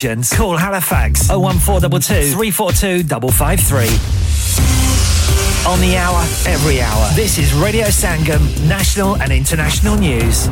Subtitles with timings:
[0.00, 3.82] Call Halifax 01422 342 553.
[5.68, 7.10] On the hour, every hour.
[7.16, 8.38] This is Radio Sangam,
[8.68, 10.48] national and international news.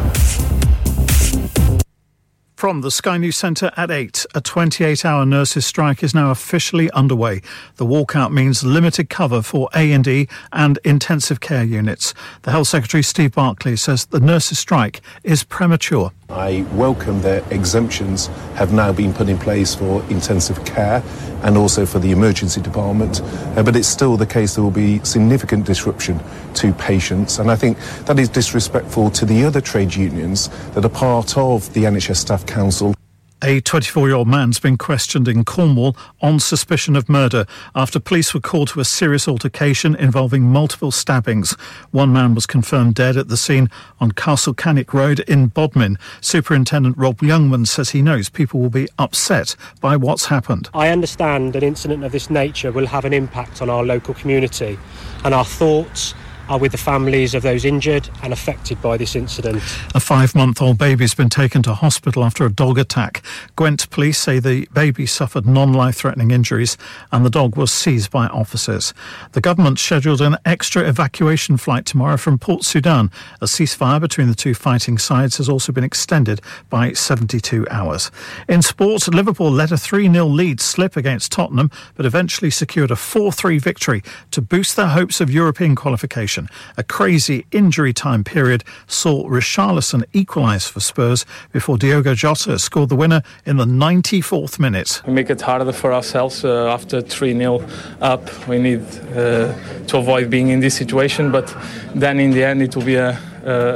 [2.56, 6.90] From the Sky News Centre at 8, a 28 hour nurses' strike is now officially
[6.90, 7.40] underway.
[7.76, 12.14] The walkout means limited cover for A&E and intensive care units.
[12.42, 16.10] The Health Secretary Steve Barclay says the nurses' strike is premature.
[16.28, 21.00] I welcome that exemptions have now been put in place for intensive care
[21.42, 23.20] and also for the emergency department.
[23.56, 26.20] Uh, but it's still the case there will be significant disruption
[26.54, 27.38] to patients.
[27.38, 31.72] And I think that is disrespectful to the other trade unions that are part of
[31.74, 32.95] the NHS Staff Council
[33.42, 37.46] a 24 year old man's been questioned in Cornwall on suspicion of murder
[37.74, 41.52] after police were called to a serious altercation involving multiple stabbings.
[41.90, 43.70] One man was confirmed dead at the scene
[44.00, 45.98] on Castle Canick Road in Bodmin.
[46.20, 50.68] Superintendent Rob Youngman says he knows people will be upset by what's happened.
[50.72, 54.78] I understand an incident of this nature will have an impact on our local community,
[55.24, 56.14] and our thoughts
[56.48, 59.56] are with the families of those injured and affected by this incident.
[59.94, 63.22] A five month old baby has been taken to hospital after a dog attack.
[63.56, 66.76] Gwent police say the baby suffered non life threatening injuries
[67.12, 68.94] and the dog was seized by officers.
[69.32, 73.10] The government scheduled an extra evacuation flight tomorrow from Port Sudan.
[73.40, 78.10] A ceasefire between the two fighting sides has also been extended by 72 hours.
[78.48, 82.96] In sports, Liverpool let a 3 0 lead slip against Tottenham, but eventually secured a
[82.96, 86.48] 4 3 victory to boost their hopes of European qualification action.
[86.76, 92.96] A crazy injury time period saw Richarlison equalise for Spurs before Diogo Jota scored the
[92.96, 95.02] winner in the 94th minute.
[95.06, 97.64] We make it harder for ourselves uh, after 3 0
[98.00, 98.48] up.
[98.48, 98.82] We need
[99.14, 99.52] uh,
[99.86, 101.54] to avoid being in this situation, but
[101.94, 103.18] then in the end, it will be a,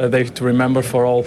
[0.00, 1.24] a day to remember for all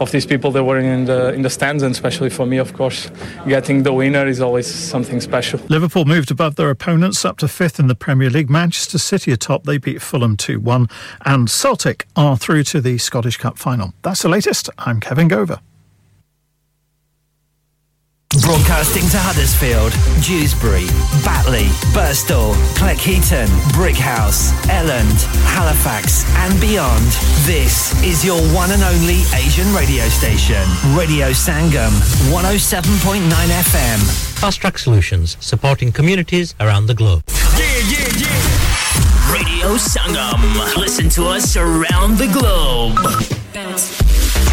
[0.00, 2.72] of these people that were in the in the stands, and especially for me, of
[2.72, 3.10] course,
[3.46, 5.60] getting the winner is always something special.
[5.68, 8.50] Liverpool moved above their opponents up to fifth in the Premier League.
[8.50, 10.88] Manchester City atop, they beat Fulham 2 1,
[11.24, 13.94] and Celtic are through to the Scottish Cup final.
[14.02, 14.70] That's the latest.
[14.78, 15.60] I'm Kevin Gover.
[18.42, 20.86] Broadcasting to Huddersfield, Dewsbury,
[21.24, 27.04] Batley, Burstall, Cleckheaton, Brickhouse, Elland, Halifax, and beyond.
[27.46, 30.62] This is your one and only Asian radio station,
[30.96, 31.92] Radio Sangam,
[32.32, 34.00] 107.9 FM.
[34.40, 37.22] Fast Track Solutions, supporting communities around the globe.
[37.56, 39.32] Yeah, yeah, yeah.
[39.32, 40.76] Radio Sangam.
[40.76, 42.98] Listen to us around the globe.
[43.54, 44.23] Bounce.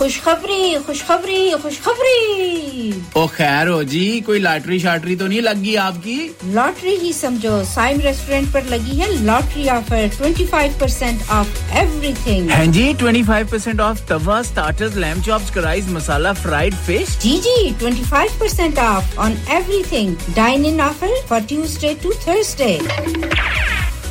[0.00, 6.16] खुशखबरी खुशखबरी खुशखबरी ओ खैर हो जी कोई lottery शाटरी तो नहीं लगी आपकी
[6.54, 12.70] लॉटरी ही समझो साइम रेस्टोरेंट पर लगी है lottery offer 25% percent off everything हैं
[12.72, 18.38] जी 25% percent off tawa starter lamb chop कराइज मसाला फ्राइड फिश जी जी 25%
[18.40, 22.76] percent off on everything dine in offer for Tuesday to Thursday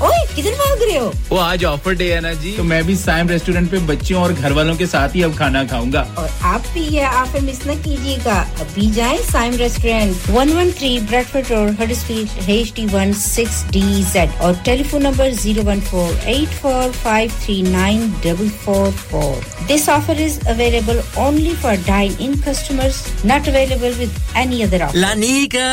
[0.02, 2.96] ओए किधर भाग रहे हो वो आज ऑफर डे है ना जी तो मैं भी
[2.96, 6.68] साइम रेस्टोरेंट पे बच्चों और घर वालों के साथ ही अब खाना खाऊंगा और आप
[6.74, 11.94] भी यह ऑफर मिस न कीजिएगा अभी जाए Saim restaurant one one three Bradford road
[11.94, 13.82] street H D one six D
[14.04, 19.44] Z और telephone number zero one four eight four five three nine double four four
[19.68, 24.98] this offer is available only for dine in customers not available with any other offer
[25.00, 25.68] लानिका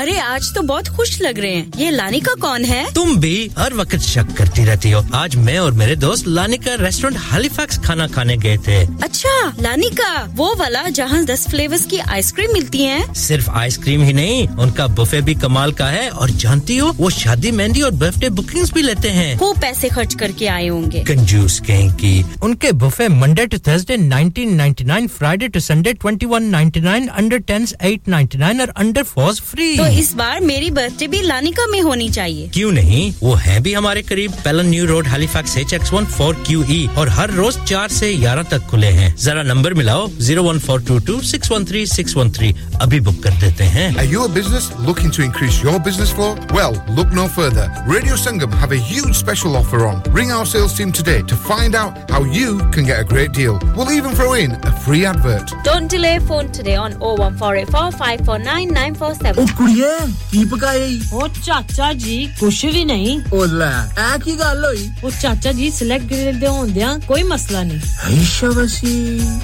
[0.00, 3.50] अरे आज तो बहुत खुश लग रहे हैं ये लानिका कौन है तुम तुम भी
[3.58, 8.06] हर वक्त शक करती रहती हो आज मैं और मेरे दोस्त लानिका रेस्टोरेंट हालीफैक्स खाना
[8.14, 9.34] खाने गए थे अच्छा
[9.60, 10.08] लानिका
[10.36, 15.20] वो वाला जहाँ दस फ्लेवर्स की आइसक्रीम मिलती है सिर्फ आइसक्रीम ही नहीं उनका बुफे
[15.28, 19.10] भी कमाल का है और जानती हो वो शादी मेहंदी और बर्थडे बुकिंग भी लेते
[19.10, 22.14] हैं वो पैसे खर्च करके आए होंगे कंजूस कहीं की
[22.42, 27.44] उनके buffet Monday to Thursday nine Friday to Sunday twenty nine under
[28.08, 32.10] ninety nine और अंडर फोर्स फ्री तो इस बार मेरी बर्थडे भी लानिका में होनी
[32.10, 35.92] चाहिए क्यों नहीं नहीं वो है भी हमारे करीब Pellon new road Halifax H X
[35.92, 39.74] one four Q E और हर रोज चार से ग्यारह तक खुले हैं जरा नंबर
[39.80, 42.48] मिलाओ zero one four two two six one three six one three
[42.82, 47.08] अभी बुक कर देते हैं your business looking to increase your business for well look
[47.18, 48.50] no further radio Sangam
[49.20, 52.98] special offer on ring our sales team today to find out how you can get
[52.98, 53.54] a great deal
[53.78, 54.70] we even throw in a
[54.86, 59.92] free advert don't delay phone today on 01484549947 ओ कुड़िया
[60.32, 60.90] की पकाई
[61.14, 65.70] ओ चाचा जी कुछ भी ਨਹੀਂ ਉਹ ਲੈ ਐ ਕੀ ਗੱਲ ਹੋਈ ਉਹ ਚਾਚਾ ਜੀ
[65.70, 69.20] ਸਿਲੈਕਟ ਗ੍ਰਿਲ ਦੇ ਹੁੰਦਿਆਂ ਕੋਈ ਮਸਲਾ ਨਹੀਂ ਅੱਛਾ ਵਸੀ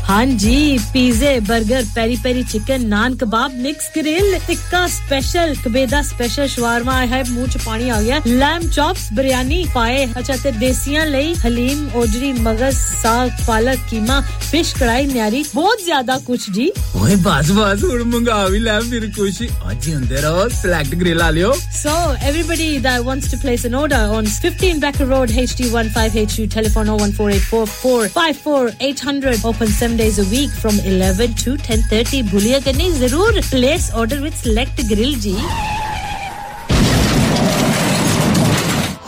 [0.09, 7.01] ਹਾਂਜੀ ਪੀਜ਼ੇ 버ਗਰ peri peri chicken naan kebab mix grill tikka special ਕਬੇਦਾ ਸਪੈਸ਼ਲ ਸ਼ਵਾਰਮਾ
[7.07, 11.81] ਹੈ ਮੂੰਹ ਚ ਪਾਣੀ ਆ ਗਿਆ ਲੈਮ ਚੌਪਸ ਬਿਰਿਆਨੀ ਪਾਏ ਅੱਛਾ ਤੇ ਦੇਸੀਆਂ ਲਈ ਹਲੀਮ
[12.01, 16.65] ओजरी मगज साग पालक कीमा फिश कढ़ाई न्यारी बहुत ज्यादा कुछ जी
[17.01, 19.41] ओए बस बस हुन मंगा भी ले फिर कुछ
[19.71, 21.51] आज ही अंदर आओ सिलेक्ट ग्रिल आ लियो
[21.79, 26.87] so everybody that wants wants to place an order on 15 Becker Road, HD15HU, telephone
[26.87, 32.25] 01484454800, open 7 days a week from 11 to 10.30.
[32.25, 35.37] Bhulia Gane, zarur place order with Select Grill Ji.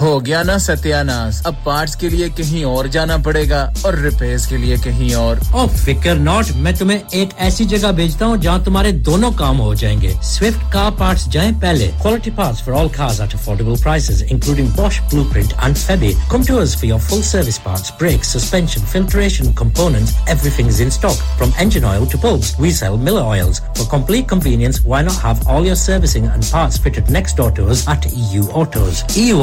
[0.00, 4.56] हो गया ना सत्यानाश अब part के लिए कहीं और जाना पड़ेगा और रिपेयर के
[4.56, 8.92] लिए कहीं और ओ फिकर नॉट मैं तुम्हें एक ऐसी जगह भेजता हूँ जहाँ तुम्हारे
[9.08, 13.34] दोनों काम हो जाएंगे स्विफ्ट कार पार्ट जाए पहले quality part for all cars at
[13.34, 18.24] affordable prices including wash blue print and Febi come for your full service part brake
[18.24, 23.30] suspension filtration components everything is in stock from engine oil to bulbs we sell Miller
[23.30, 27.86] oils for complete convenience why not have servicing and parts fitted next door to us
[27.90, 29.40] at EU autos EU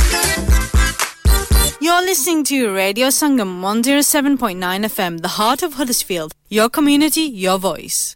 [1.81, 4.85] You're listening to Radio Sangam 107.9
[4.85, 6.33] FM, the heart of Huddersfield.
[6.49, 8.13] Your community, your voice.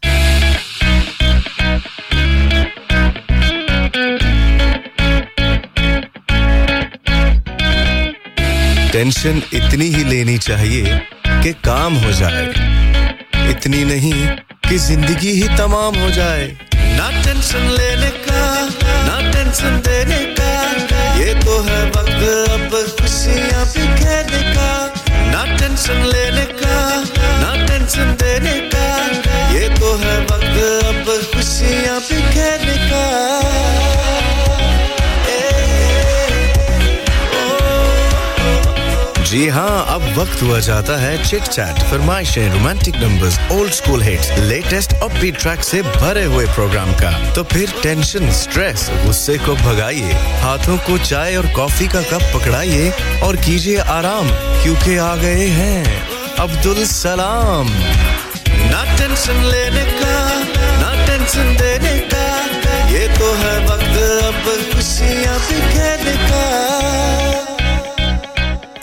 [8.92, 10.98] Tension इतनी ही लेनी चाहिए
[11.42, 12.44] कि काम हो जाए
[13.50, 14.12] इतनी नहीं
[14.68, 16.46] कि जिंदगी ही तमाम हो जाए
[16.98, 18.44] ना टेंशन लेने का
[19.08, 20.50] ना टेंशन देने का
[21.20, 22.22] ये तो है वक्त
[22.56, 24.72] अब खुशियाँ बिखेरने का
[25.32, 26.76] ना टेंशन लेने का
[27.40, 28.75] ना टेंशन देने का
[39.36, 44.30] जी हाँ अब वक्त हुआ जाता है चिट चैट फरमाइशें romantic numbers old school hits
[44.40, 50.12] latest upbeat track से भरे हुए प्रोग्राम का तो फिर टेंशन स्ट्रेस गुस्से को भगाइए
[50.42, 52.90] हाथों को चाय और कॉफी का कप पकड़ाइए
[53.26, 54.30] और कीजिए आराम
[54.62, 55.84] क्योंकि आ गए हैं
[56.38, 57.68] अब्दुल सलाम
[58.72, 60.16] ना टेंशन लेने का
[60.80, 62.26] ना टेंशन देने का
[62.90, 67.35] ये तो है वक्त अब खुशियाँ बिखेरने का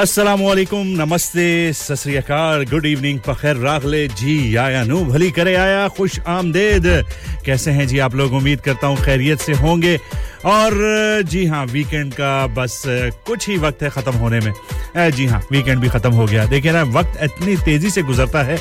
[0.00, 4.34] असलकुम नमस्ते सतरीकार गुड इवनिंग पखैर रागले जी
[4.54, 6.86] आया नू भली करे आया खुश आमदेद
[7.44, 9.96] कैसे हैं जी आप लोग उम्मीद करता हूँ खैरियत से होंगे
[10.46, 10.74] और
[11.24, 12.82] जी हाँ वीकेंड का बस
[13.26, 16.72] कुछ ही वक्त है ख़त्म होने में जी हाँ वीकेंड भी ख़त्म हो गया देखिए
[16.72, 18.58] ना वक्त इतनी तेज़ी से गुजरता है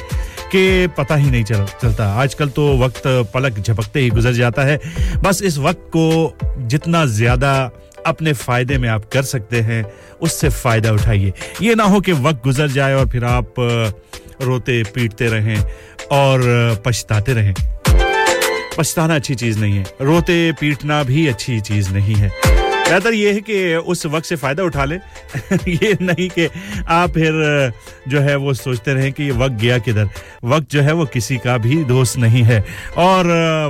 [0.51, 0.65] कि
[0.97, 3.01] पता ही नहीं चल चलता आजकल तो वक्त
[3.33, 4.79] पलक झपकते ही गुजर जाता है
[5.23, 7.55] बस इस वक्त को जितना ज़्यादा
[8.05, 9.83] अपने फ़ायदे में आप कर सकते हैं
[10.21, 13.53] उससे फ़ायदा उठाइए ये ना हो कि वक्त गुजर जाए और फिर आप
[14.41, 15.57] रोते पीटते रहें
[16.11, 16.41] और
[16.85, 17.53] पछताते रहें
[18.77, 23.39] पछताना अच्छी चीज़ नहीं है रोते पीटना भी अच्छी चीज़ नहीं है बेहतर ये है
[23.41, 23.75] कि
[23.85, 24.97] उस वक्त से फ़ायदा उठा लें
[25.67, 26.47] ये नहीं कि
[26.87, 27.71] आप फिर
[28.07, 30.09] जो है वो सोचते रहें कि ये वक्त गया किधर
[30.45, 32.63] वक्त जो है वो किसी का भी दोस्त नहीं है
[32.97, 33.27] और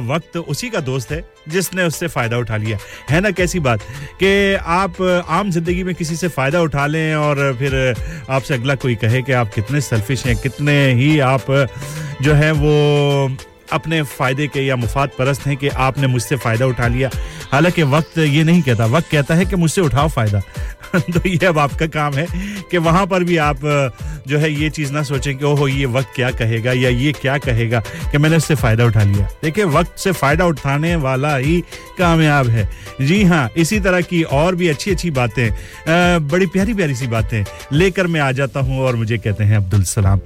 [0.07, 1.23] वक्त उसी का दोस्त है
[1.49, 2.77] जिसने उससे फ़ायदा उठा लिया
[3.09, 3.81] है ना कैसी बात
[4.19, 4.33] कि
[4.75, 5.01] आप
[5.29, 7.73] आम जिंदगी में किसी से फ़ायदा उठा लें और फिर
[8.29, 11.51] आपसे अगला कोई कहे कि आप कितने सेल्फिश हैं कितने ही आप
[12.21, 12.75] जो है वो
[13.75, 17.09] अपने फ़ायदे के या मुफाद परस्त हैं कि आपने मुझसे फ़ायदा उठा लिया
[17.51, 20.41] हालांकि वक्त ये नहीं कहता वक्त कहता है कि मुझसे उठाओ फ़ायदा
[20.95, 22.25] तो ये अब आपका काम है
[22.71, 23.59] कि वहां पर भी आप
[24.27, 27.37] जो है ये चीज़ ना सोचें कि ओहो ये वक्त क्या कहेगा या ये क्या
[27.39, 27.79] कहेगा
[28.11, 31.59] कि मैंने इससे फ़ायदा उठा लिया देखिए वक्त से फ़ायदा उठाने वाला ही
[31.97, 32.67] कामयाब है
[33.01, 35.49] जी हाँ इसी तरह की और भी अच्छी अच्छी बातें
[36.27, 37.43] बड़ी प्यारी प्यारी सी बातें
[37.73, 40.19] लेकर मैं आ जाता हूँ और मुझे कहते हैं अब्दुल सलाम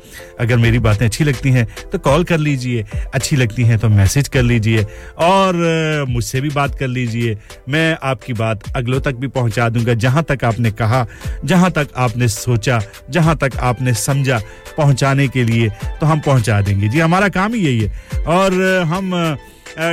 [0.39, 4.27] अगर मेरी बातें अच्छी लगती हैं तो कॉल कर लीजिए अच्छी लगती हैं तो मैसेज
[4.27, 4.83] कर लीजिए
[5.23, 5.55] और
[6.09, 7.37] मुझसे भी बात कर लीजिए
[7.69, 11.05] मैं आपकी बात अगलों तक भी पहुंचा दूंगा जहां तक आपने कहा
[11.45, 12.81] जहां तक आपने सोचा
[13.09, 14.41] जहां तक आपने समझा
[14.77, 15.69] पहुंचाने के लिए
[15.99, 18.61] तो हम पहुंचा देंगे जी हमारा काम ही यही है और
[18.87, 19.11] हम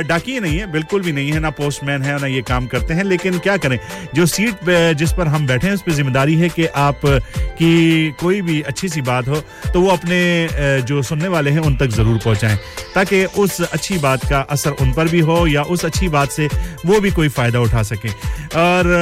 [0.00, 3.03] डाकिए नहीं है बिल्कुल भी नहीं है ना पोस्टमैन है ना ये काम करते हैं
[3.03, 3.79] लेकिन क्या करें
[4.15, 4.69] जो सीट
[4.97, 7.01] जिस पर हम बैठे हैं उस पर जिम्मेदारी है कि आप
[7.59, 9.41] की कोई भी अच्छी सी बात हो
[9.73, 12.57] तो वो अपने जो सुनने वाले हैं उन तक ज़रूर पहुँचाएँ
[12.95, 16.47] ताकि उस अच्छी बात का असर उन पर भी हो या उस अच्छी बात से
[16.85, 18.09] वो भी कोई फ़ायदा उठा सकें
[18.57, 19.02] और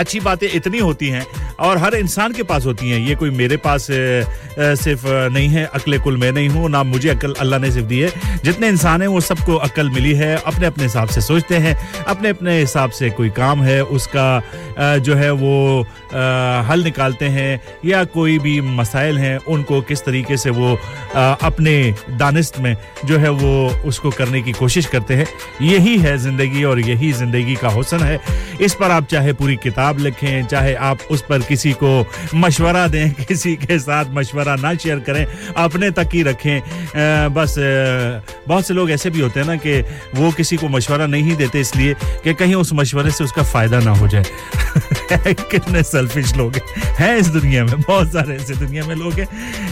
[0.00, 1.24] अच्छी बातें इतनी होती हैं
[1.60, 5.98] और हर इंसान के पास होती हैं ये कोई मेरे पास सिर्फ नहीं है अकल
[5.98, 8.40] कुल मैं नहीं हूँ ना मुझे अकल अल्लाह ने सिर्फ दी है
[8.44, 11.74] जितने इंसान हैं वो सबको अकल मिली है अपने अपने हिसाब से सोचते हैं
[12.06, 15.80] अपने अपने हिसाब से कोई काम है उसका जो है वो
[16.64, 20.74] हल निकालते हैं या कोई भी मसाइल हैं उनको किस तरीके से वो
[21.14, 21.76] अपने
[22.18, 22.76] दानिश में
[23.04, 23.54] जो है वो
[23.88, 25.26] उसको करने की कोशिश करते हैं
[25.62, 28.20] यही है ज़िंदगी और यही ज़िंदगी का हुसन है
[28.60, 31.90] इस पर आप चाहे पूरी किताब किताब लिखें चाहे आप उस पर किसी को
[32.34, 35.24] मशवरा दें किसी के साथ मशवरा ना शेयर करें
[35.56, 39.56] अपने तक ही रखें आ, बस आ, बहुत से लोग ऐसे भी होते हैं ना
[39.56, 39.80] कि
[40.14, 43.90] वो किसी को मशवरा नहीं देते इसलिए कि कहीं उस मशवरे से उसका फ़ायदा ना
[43.98, 44.24] हो जाए
[45.50, 46.56] कितने सेल्फिश लोग
[46.98, 49.28] हैं इस दुनिया में बहुत सारे ऐसे दुनिया में लोग हैं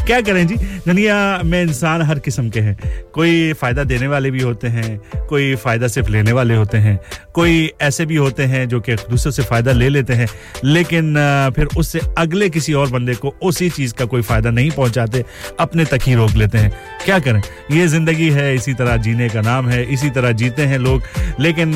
[0.06, 0.54] क्या करें जी
[0.86, 2.76] दुनिया में इंसान हर किस्म के हैं
[3.14, 5.26] कोई फ़ायदा देने वाले भी होते हैं
[5.28, 6.98] कोई फ़ायदा सिर्फ लेने वाले होते हैं
[7.34, 10.28] कोई ऐसे भी होते हैं जो कि दूसरे से फ़ायदा ले लेते देते हैं
[10.64, 11.14] लेकिन
[11.56, 15.24] फिर उससे अगले किसी और बंदे को उसी चीज का कोई फायदा नहीं पहुंचाते
[15.60, 16.72] अपने तक ही रोक लेते हैं
[17.04, 17.40] क्या करें
[17.70, 21.02] ये जिंदगी है इसी तरह जीने का नाम है इसी तरह जीते हैं लोग
[21.40, 21.74] लेकिन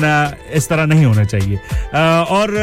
[0.53, 1.57] इस तरह नहीं होना चाहिए
[2.31, 2.55] और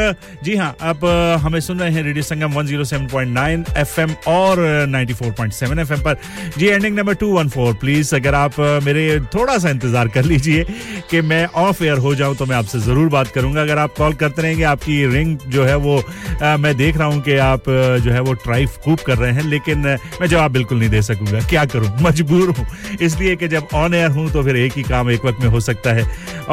[0.43, 1.05] जी हाँ आप
[1.43, 4.63] हमें सुन रहे हैं रेडियो संगम 107.9 एफएम और
[4.93, 6.17] 94.7 एफएम पर
[6.57, 9.05] जी एंडिंग नंबर 214 प्लीज अगर आप मेरे
[9.35, 10.65] थोड़ा सा इंतजार कर लीजिए
[11.11, 14.13] कि मैं ऑफ एयर हो जाऊं तो मैं आपसे जरूर बात करूंगा अगर आप कॉल
[14.15, 16.01] करते रहेंगे आपकी रिंग जो जो है वो
[16.43, 17.69] आ, मैं देख रहा हूँ कि आप
[18.03, 21.39] जो है वो ट्राई खूब कर रहे हैं लेकिन मैं जवाब बिल्कुल नहीं दे सकूंगा
[21.49, 22.65] क्या करूँ मजबूर हूँ
[23.01, 25.59] इसलिए कि जब ऑन एयर हूँ तो फिर एक ही काम एक वक्त में हो
[25.61, 26.05] सकता है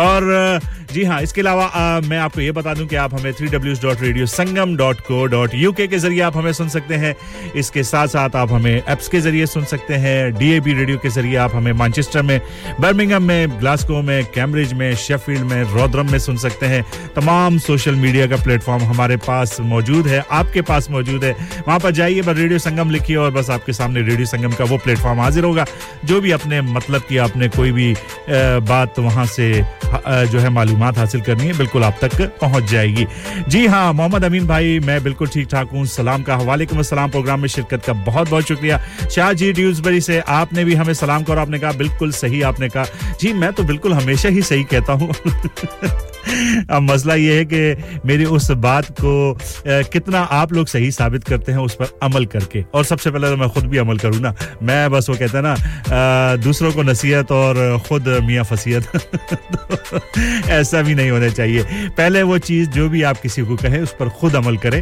[0.00, 0.33] और
[0.95, 2.00] जी हाँ इसके अलावा
[2.04, 5.25] मैं आपको ये बता दूं कि आप हमें three W dot radio Sangam dot co
[5.26, 7.14] dot U K जरिए आप हमें सुन सकते हैं
[7.57, 10.99] इसके साथ साथ आप हमें एप्स के जरिए सुन सकते हैं डी ए बी रेडियो
[10.99, 12.40] के जरिए आप हमें मानचेस्टर में
[12.81, 16.83] बर्मिंगम में ग्लास्को में कैम्ब्रिज में शेफील्ड में रोद्रम में सुन सकते हैं
[17.16, 21.90] तमाम सोशल मीडिया का प्लेटफॉर्म हमारे पास मौजूद है आपके पास मौजूद है वहाँ पर
[21.93, 25.45] जाइए बस रेडियो संगम लिखिए और बस आपके सामने रेडियो संगम का वो प्लेटफॉर्म हाजिर
[25.45, 25.66] होगा
[26.04, 27.93] जो भी अपने मतलब की आपने कोई भी
[28.71, 33.07] बात वहाँ से जो है मालूम मालूम हासिल करनी है बिल्कुल आप तक पहुंच जाएगी
[33.49, 37.40] जी हाँ मोहम्मद अमीन भाई मैं बिल्कुल ठीक ठाक हूँ सलाम का वालेकुम सलाम प्रोग्राम
[37.40, 38.81] में शिरकत का बहुत बहुत शुक्रिया
[39.11, 42.85] शाह जी ड्यूजबरी से आपने भी हमें सलाम करो आपने कहा बिल्कुल सही आपने कहा
[43.21, 45.12] जी मैं तो बिल्कुल हमेशा ही सही कहता हूँ
[46.25, 49.14] अब मसला ये है कि मेरी उस बात को
[49.66, 53.31] ए, कितना आप लोग सही साबित करते हैं उस पर अमल करके और सबसे पहले
[53.31, 54.35] तो मैं खुद भी अमल करूँ ना
[54.62, 57.78] मैं बस वो कहते हैं ना दूसरों को नसीहत और
[57.88, 58.97] खुद मियाँ फसीहत
[59.54, 60.00] तो,
[60.50, 61.62] ऐसे ऐसा भी नहीं होना चाहिए
[61.97, 64.81] पहले वो चीज़ जो भी आप किसी को कहें उस पर ख़ुद अमल करें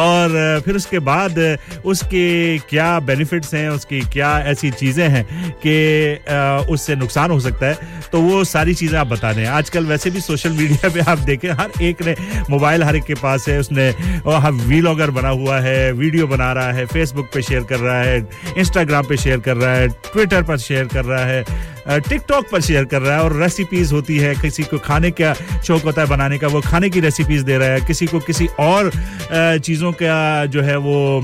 [0.00, 1.38] और फिर उसके बाद
[1.84, 2.58] उसके
[2.64, 5.24] क्या बेनिफिट्स हैं उसकी क्या ऐसी चीज़ें हैं
[5.66, 5.74] कि
[6.72, 10.20] उससे नुकसान हो सकता है तो वो सारी चीज़ें आप बता दें आजकल वैसे भी
[10.20, 12.14] सोशल मीडिया पे आप देखें हर एक ने
[12.50, 13.90] मोबाइल हर एक के पास है उसने
[14.64, 18.18] वीलॉगर बना हुआ है वीडियो बना रहा है फेसबुक पे शेयर कर रहा है
[18.58, 21.72] इंस्टाग्राम पे शेयर कर रहा है ट्विटर पर शेयर कर रहा है
[21.88, 25.32] टिकटॉक पर शेयर कर रहा है और रेसिपीज होती है किसी को खाने का
[25.66, 28.46] शौक होता है बनाने का वो खाने की रेसिपीज दे रहा है किसी को किसी
[28.60, 28.90] और
[29.58, 30.46] चीज़ों का
[30.46, 31.20] जो है वो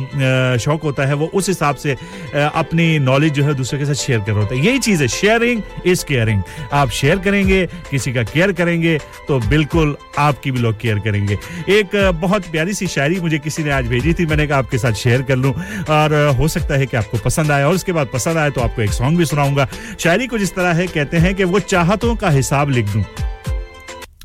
[0.61, 1.97] शौक होता है वो उस हिसाब से
[2.35, 5.09] अपनी नॉलेज जो है दूसरे के साथ शेयर कर रहा होता है यही चीज़ है
[5.11, 5.62] शेयरिंग
[5.87, 6.43] इज केयरिंग
[6.73, 8.99] आप शेयर करेंगे किसी का केयर करेंगे
[9.29, 11.39] तो बिल्कुल आपकी भी लोग केयर करेंगे
[11.71, 14.93] एक बहुत प्यारी सी शायरी मुझे किसी ने आज भेजी थी मैंने कहा आपके साथ
[14.99, 15.53] शेयर कर लूँ
[15.91, 18.83] और हो सकता है कि आपको पसंद आए और उसके बाद पसंद आए तो आपको
[18.83, 19.69] एक सॉन्ग भी सुनाऊंगा
[19.99, 23.03] शायरी कुछ इस तरह है कहते हैं कि वो चाहतों का हिसाब लिख दूं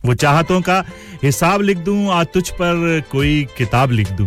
[0.06, 0.78] वो चाहतों का
[1.24, 3.02] हिसाब लिख दूं आज तुझ पर
[3.12, 4.26] कोई किताब लिख दूं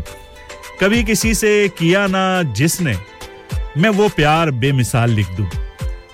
[0.80, 2.22] कभी किसी से किया ना
[2.54, 2.94] जिसने
[3.76, 5.46] मैं वो प्यार बेमिसाल लिख दूं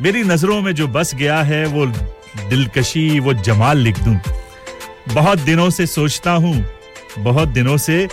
[0.02, 1.86] मेरी नज़रों में जो बस गया है वो
[2.48, 4.16] दिलकशी वो जमाल लिख दूं
[5.14, 6.56] बहुत दिनों से सोचता हूं
[7.22, 8.06] बहुत दिनों से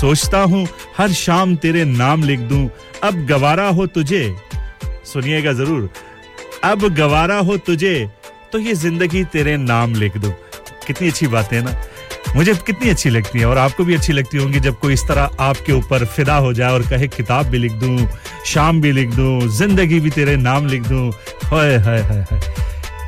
[0.00, 0.64] सोचता हूं
[0.98, 2.66] हर शाम तेरे नाम लिख दूं
[3.04, 4.24] अब गवारा हो तुझे
[5.06, 5.90] सुनिएगा ज़रूर
[6.64, 7.94] अब गवारा हो तुझे
[8.52, 10.30] तो ये जिंदगी तेरे नाम लिख दो
[10.86, 11.74] कितनी अच्छी बात है ना
[12.36, 15.36] मुझे कितनी अच्छी लगती है और आपको भी अच्छी लगती होंगी जब कोई इस तरह
[15.40, 18.06] आपके ऊपर फिदा हो जाए और कहे किताब भी लिख दूं
[18.46, 21.08] शाम भी लिख दूं जिंदगी भी तेरे नाम लिख दूं
[21.44, 22.73] हाय हाय हाय हाय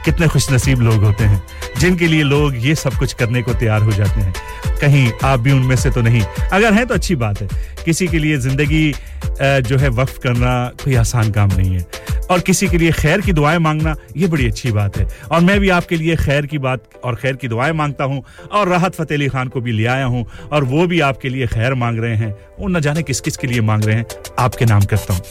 [0.06, 1.42] कितने खुश नसीब लोग होते हैं
[1.80, 4.32] जिनके लिए लोग ये सब कुछ करने को तैयार हो जाते हैं
[4.80, 6.20] कहीं आप भी उनमें से तो नहीं
[6.52, 7.48] अगर हैं तो अच्छी बात है
[7.84, 8.92] किसी के लिए ज़िंदगी
[9.62, 10.52] जो है वक्फ करना
[10.84, 11.84] कोई आसान काम नहीं है
[12.30, 15.58] और किसी के लिए खैर की दुआएं मांगना ये बड़ी अच्छी बात है और मैं
[15.60, 18.22] भी आपके लिए खैर की बात और खैर की दुआएं मांगता हूँ
[18.52, 21.46] और राहत फ़तेह अली खान को भी ले आया हूँ और वो भी आपके लिए
[21.48, 24.06] खैर मांग रहे हैं वो न जाने किस किस के लिए मांग रहे हैं
[24.38, 25.22] आपके नाम करता हूँ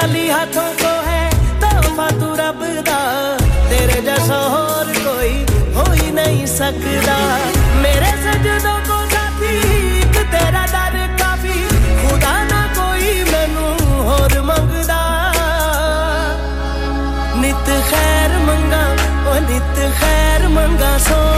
[0.00, 1.30] ਖਾਲੀ ਹੱਥੋਂ ਕੋ ਹੈ
[1.60, 2.98] ਤੋਹਫਾ ਤੂੰ ਰੱਬ ਦਾ
[3.70, 5.44] ਤੇਰੇ ਜੈਸਾ ਹੋਰ ਕੋਈ
[5.76, 7.16] ਹੋਈ ਨਹੀਂ ਸਕਦਾ
[7.82, 9.56] ਮੇਰੇ ਸਜਦੋਂ ਕੋ ਸਾਥੀ
[9.98, 13.74] ਇੱਕ ਤੇਰਾ ਦਰ ਕਾਫੀ ਖੁਦਾ ਨਾ ਕੋਈ ਮੈਨੂੰ
[14.04, 15.00] ਹੋਰ ਮੰਗਦਾ
[17.36, 18.84] ਨਿਤ ਖੈਰ ਮੰਗਾ
[19.26, 21.20] ਉਹ ਨਿਤ ਖੈਰ ਮੰਗਾ ਸੋ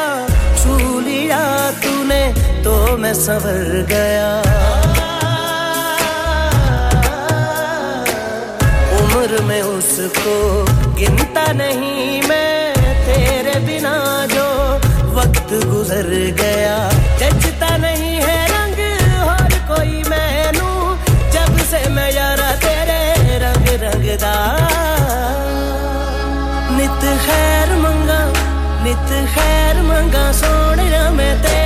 [0.59, 1.39] छू लिया
[1.79, 2.23] तूने
[2.63, 4.27] तो मैं संवर गया
[8.99, 10.35] उम्र में उसको
[10.99, 12.73] गिनता नहीं मैं
[13.07, 13.95] तेरे बिना
[14.35, 14.47] जो
[15.15, 16.09] वक्त गुजर
[16.41, 16.77] गया
[28.95, 31.64] ਨਿਤ ਖੈਰ ਮੰਗਾ ਸੋਹਣਾ ਮੈਂ ਤੇ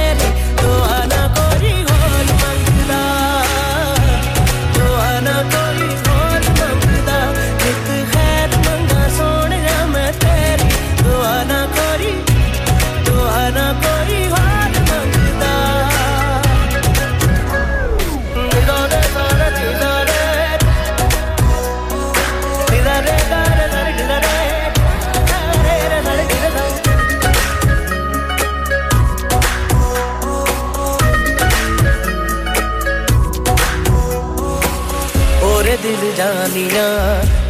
[36.30, 36.88] जानिया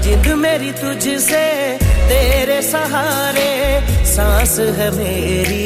[0.03, 1.45] जिंद मेरी तुझसे
[2.09, 3.49] तेरे सहारे
[4.11, 5.66] सांस है मेरी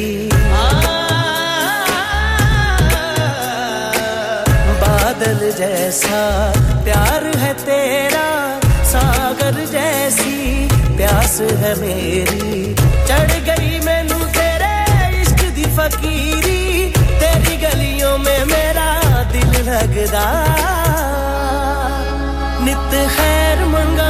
[4.82, 6.22] बादल जैसा
[6.88, 8.26] प्यार है तेरा
[8.94, 10.68] सागर जैसी
[10.98, 14.74] प्यास है मेरी चढ़ गई मैनू तेरे
[15.22, 16.64] इश्क दी फकीरी
[17.22, 18.90] तेरी गलियों में मेरा
[19.36, 20.26] दिल लगदा
[22.66, 24.10] ਨਿਤ ਖੈਰ ਮੰਗਾ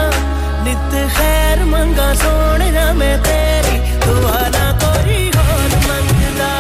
[0.64, 6.52] ਨਿਤ ਖੈਰ ਮੰਗਾ ਸੋਹਣਾ ਮੈਂ ਤੇਰੀ ਦੁਆ ਨਾ ਕੋਈ ਹੋਰ ਮੰਗਦਾ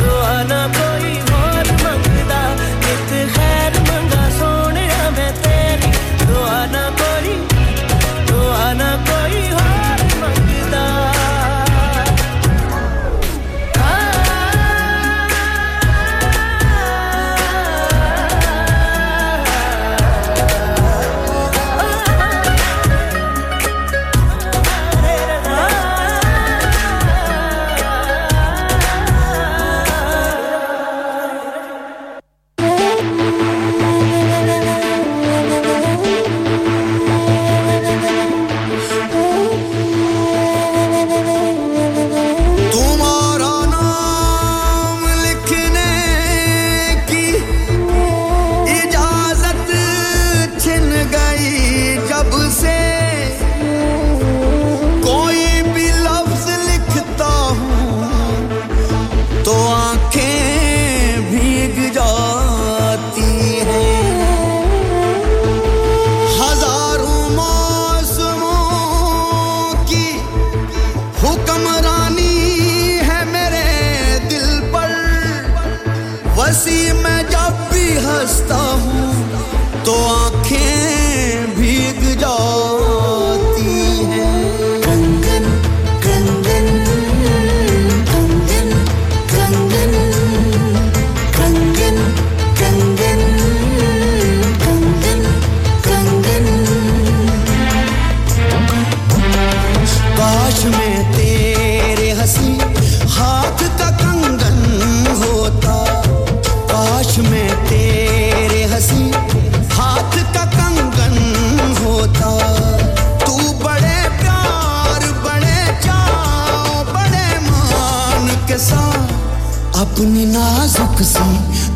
[0.00, 5.92] ਦੁਆ ਨਾ ਕੋਈ ਹੋਰ ਮੰਗਦਾ ਨਿਤ ਖੈਰ ਮੰਗਾ ਸੋਹਣਾ ਮੈਂ ਤੇਰੀ
[6.26, 7.36] ਦੁਆ ਨਾ ਕੋਈ
[8.30, 9.51] ਦੁਆ ਨਾ ਕੋਈ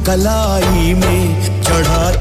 [0.06, 2.10] कलाई में चढ़ा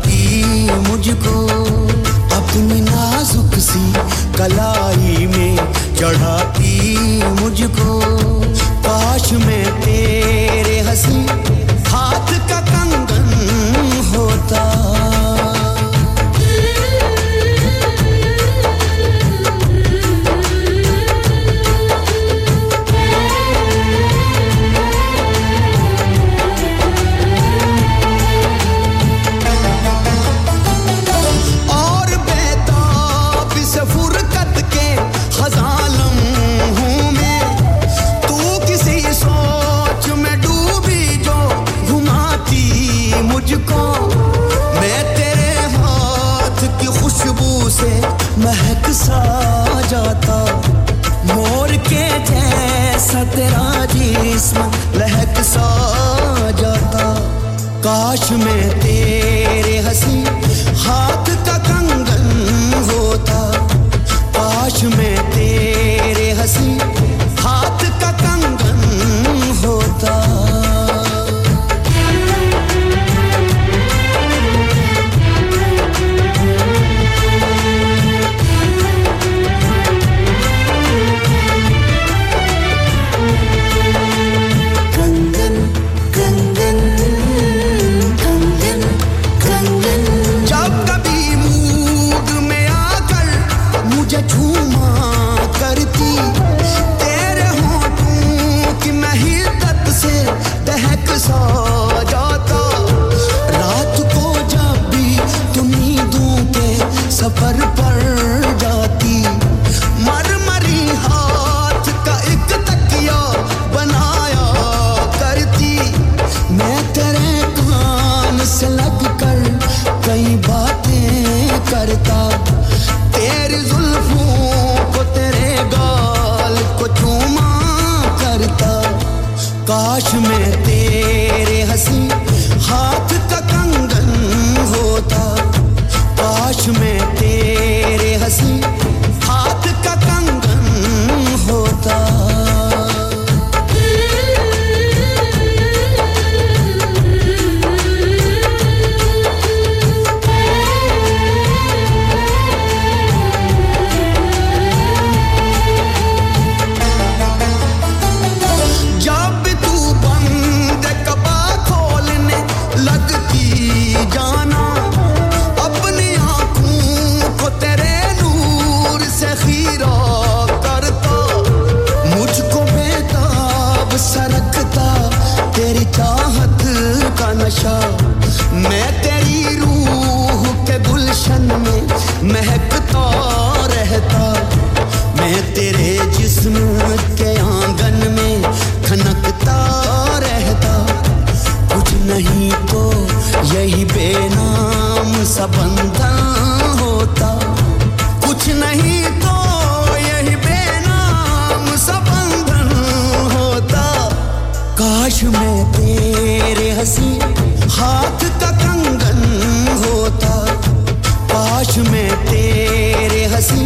[212.56, 213.64] शेर हसी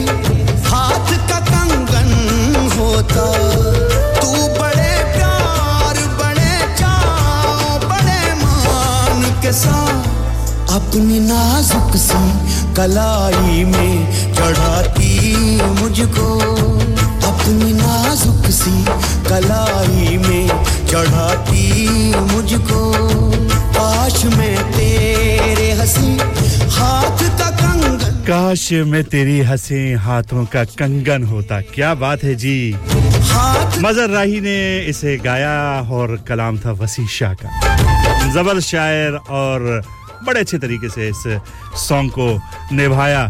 [0.67, 2.07] हाथ का कंगन
[2.75, 3.25] होता
[4.19, 6.53] तू बड़े प्यार बड़े
[7.91, 12.23] बड़े मान के साथ अपनी नाजुक सी
[12.79, 13.93] कलाई में
[14.39, 15.11] चढ़ाती
[15.81, 16.29] मुझको
[17.31, 18.75] अपनी नाजुक सी
[19.29, 20.47] कलाई में
[20.91, 21.67] चढ़ाती
[22.33, 22.81] मुझको
[23.77, 26.17] काश में तेरे हसी
[26.79, 27.48] हाथ का
[28.29, 32.73] काश मैं तेरी हंसे हाथों का कंगन होता क्या बात है जी
[33.81, 34.59] मजर राही ने
[34.85, 35.55] इसे गाया
[35.89, 39.81] और कलाम था वसी शाह का जबर शायर और
[40.27, 41.23] बड़े अच्छे तरीके से इस
[41.87, 42.29] सॉन्ग को
[42.75, 43.25] निभाया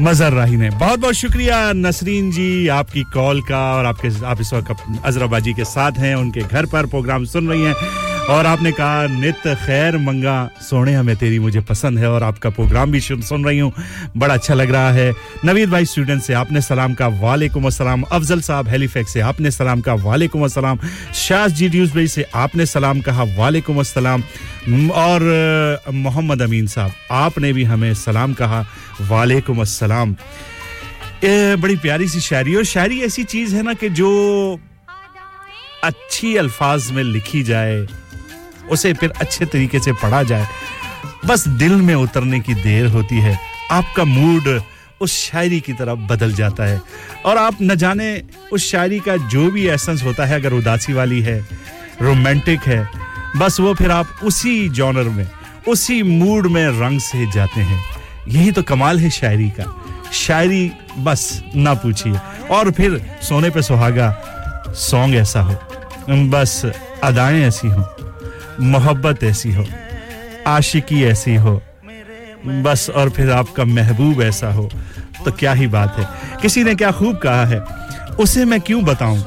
[0.00, 2.68] मजर राही ने बहुत बहुत शुक्रिया नसरीन जी
[2.74, 6.86] आपकी कॉल का और आपके आप इस वक्त अजराबाजी के साथ हैं उनके घर पर
[6.86, 11.98] प्रोग्राम सुन रही हैं और आपने कहा नित खैर मंगा सोने हमें तेरी मुझे पसंद
[11.98, 13.72] है और आपका प्रोग्राम भी सुन रही हूँ
[14.16, 15.12] बड़ा अच्छा लग रहा है
[15.44, 19.80] नवीद भाई स्टूडेंट से आपने सलाम का वालेकुम असलम अफजल साहब हेलीफेक्स से आपने सलाम
[19.80, 20.78] का वालेकुम असलम
[21.18, 24.22] शाज जी ड्यूज भाई से आपने सलाम कहा वालेकुम असलम
[24.96, 25.22] और
[25.94, 26.92] मोहम्मद अमीन साहब
[27.12, 28.64] आपने भी हमें सलाम कहा
[29.08, 30.14] वालेकुम असलम
[31.56, 34.12] बड़ी प्यारी सी शायरी और शायरी ऐसी चीज़ है ना कि जो
[35.84, 37.84] अच्छी अल्फाज में लिखी जाए
[38.70, 40.46] उसे फिर अच्छे तरीके से पढ़ा जाए
[41.26, 43.38] बस दिल में उतरने की देर होती है
[43.70, 44.60] आपका मूड
[45.00, 46.80] उस शायरी की तरफ बदल जाता है
[47.26, 48.10] और आप न जाने
[48.52, 51.38] उस शायरी का जो भी एसेंस होता है अगर उदासी वाली है
[52.02, 52.88] रोमांटिक है
[53.36, 55.26] बस वो फिर आप उसी जॉनर में
[55.68, 57.82] उसी मूड में रंग से जाते हैं
[58.28, 59.64] यही तो कमाल है शायरी का
[60.12, 60.70] शायरी
[60.98, 61.42] बस
[61.56, 62.18] ना पूछिए
[62.50, 64.10] और फिर सोने पे सुहागा
[64.78, 66.60] सॉन्ग ऐसा हो बस
[67.04, 67.84] अदाएं ऐसी हों
[68.60, 69.64] मोहब्बत ऐसी हो
[70.46, 71.60] आशिकी ऐसी हो
[72.46, 74.68] बस और फिर आपका महबूब ऐसा हो
[75.24, 77.60] तो क्या ही बात है किसी ने क्या खूब कहा है
[78.16, 79.20] उसे मैं क्यों बताऊं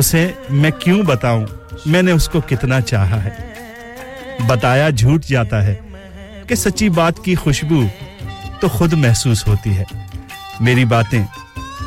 [0.00, 1.46] उसे मैं क्यों बताऊं
[1.86, 5.78] मैंने उसको कितना चाहा है बताया झूठ जाता है
[6.48, 7.82] कि सच्ची बात की खुशबू
[8.62, 9.86] तो खुद महसूस होती है
[10.62, 11.24] मेरी बातें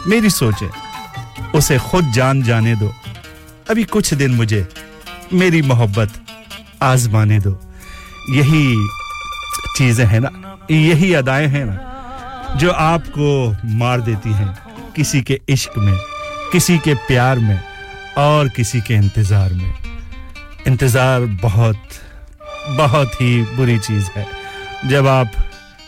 [0.07, 0.67] मेरी सोचें
[1.55, 2.93] उसे खुद जान जाने दो
[3.69, 4.67] अभी कुछ दिन मुझे
[5.33, 6.13] मेरी मोहब्बत
[6.83, 7.57] आजमाने दो
[8.29, 8.63] यही
[9.77, 13.29] चीज़ें हैं ना यही अदाएं हैं ना जो आपको
[13.77, 15.97] मार देती हैं किसी के इश्क में
[16.51, 17.59] किसी के प्यार में
[18.17, 19.73] और किसी के इंतज़ार में
[20.67, 21.99] इंतज़ार बहुत
[22.77, 24.25] बहुत ही बुरी चीज़ है
[24.85, 25.31] जब आप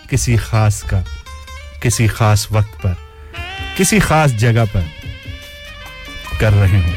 [0.09, 1.03] किसी ख़ास का
[1.83, 2.95] किसी ख़ास वक्त पर
[3.77, 4.85] किसी ख़ास जगह पर
[6.39, 6.93] कर रहे हो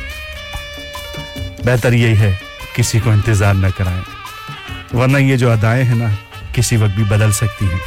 [1.65, 2.33] बेहतर यही है
[2.77, 6.09] किसी को इंतज़ार न कराएं वरना ये जो अदाएं हैं ना
[6.55, 7.81] किसी वक्त भी बदल सकती हैं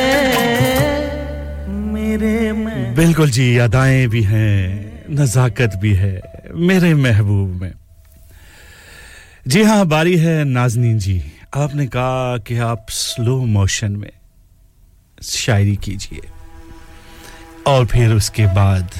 [1.93, 5.06] मेरे में बिल्कुल जी अदाएं भी हैं
[5.12, 6.13] नज़ाकत भी है
[6.67, 7.74] मेरे महबूब में
[9.48, 11.21] जी हाँ बारी है नाजनीन जी
[11.56, 14.12] आपने कहा कि आप स्लो मोशन में
[15.24, 16.30] शायरी कीजिए
[17.67, 18.90] और फिर उसके बाद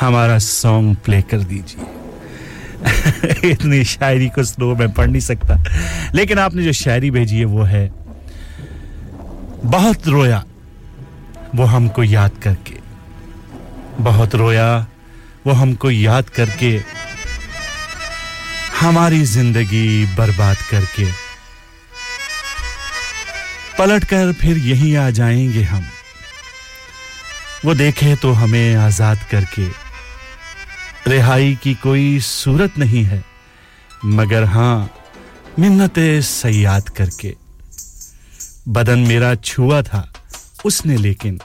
[0.00, 5.62] हमारा सॉन्ग प्ले कर दीजिए इतनी शायरी को स्लो में पढ़ नहीं सकता
[6.14, 7.86] लेकिन आपने जो शायरी भेजी है वो है
[9.64, 10.44] बहुत रोया
[11.54, 12.74] वो हमको याद करके
[14.02, 14.68] बहुत रोया
[15.46, 16.70] वो हमको याद करके
[18.80, 21.06] हमारी जिंदगी बर्बाद करके
[23.78, 25.84] पलट कर फिर यहीं आ जाएंगे हम
[27.64, 29.66] वो देखे तो हमें आजाद करके
[31.10, 33.22] रिहाई की कोई सूरत नहीं है
[34.04, 34.86] मगर हां
[35.58, 35.98] मिन्नत
[36.24, 37.34] सयाद करके
[38.66, 40.06] बदन मेरा छुआ था
[40.66, 41.38] उसने लेकिन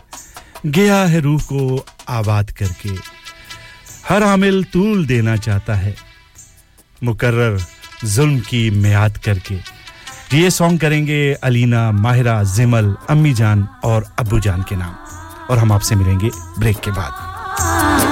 [0.66, 2.89] गया है रूह को आबाद करके
[4.10, 5.96] हर आमिल तूल देना चाहता है
[7.04, 7.60] मुकर्र
[8.06, 9.60] जुल्म की मियाद करके
[10.34, 14.96] ये सॉन्ग करेंगे अलीना माहिरा जिमल अम्मी जान और अबू जान के नाम
[15.50, 18.11] और हम आपसे मिलेंगे ब्रेक के बाद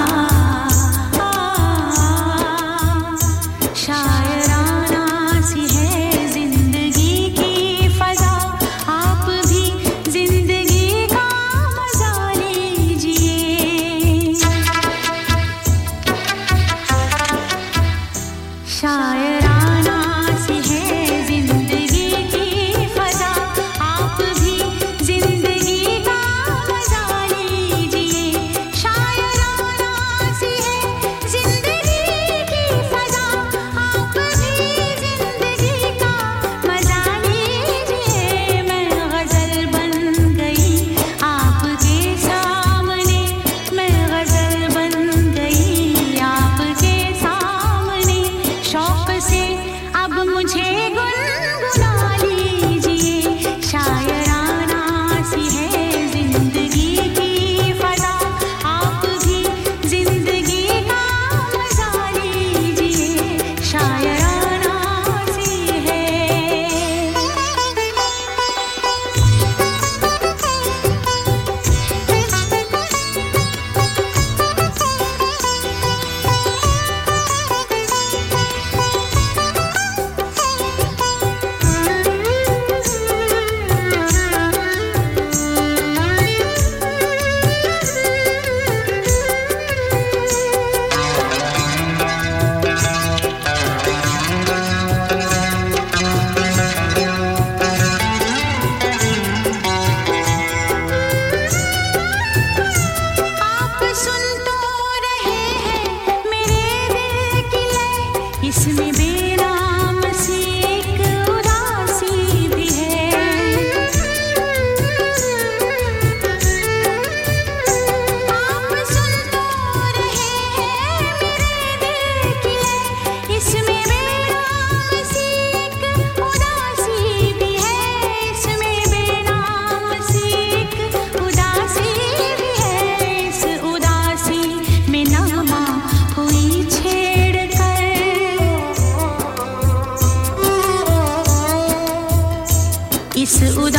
[143.30, 143.78] 肆五忌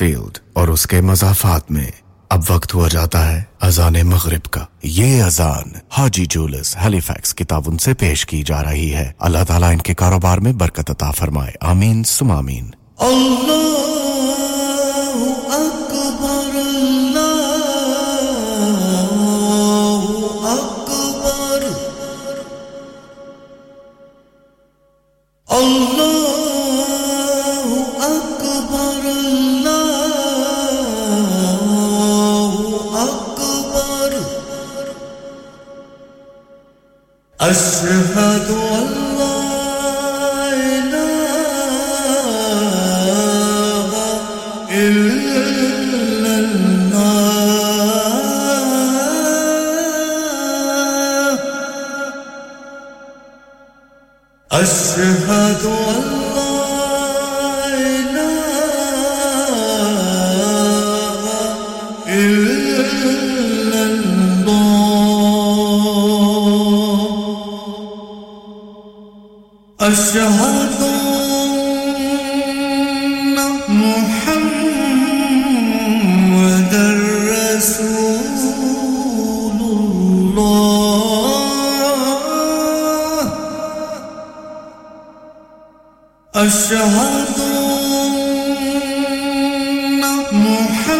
[0.00, 1.92] फील्ड और उसके मजाफात में
[2.30, 3.38] अब वक्त हुआ जाता है
[3.62, 4.66] अजान मगरब का
[4.96, 9.70] ये अजान हाजी जूलस हेलीफैक्स की ताउन से पेश की जा रही है अल्लाह ताला
[9.72, 12.72] इनके कारोबार में बरकत अता फरमाए आमीन सुमामीन
[13.08, 13.69] अल्लाह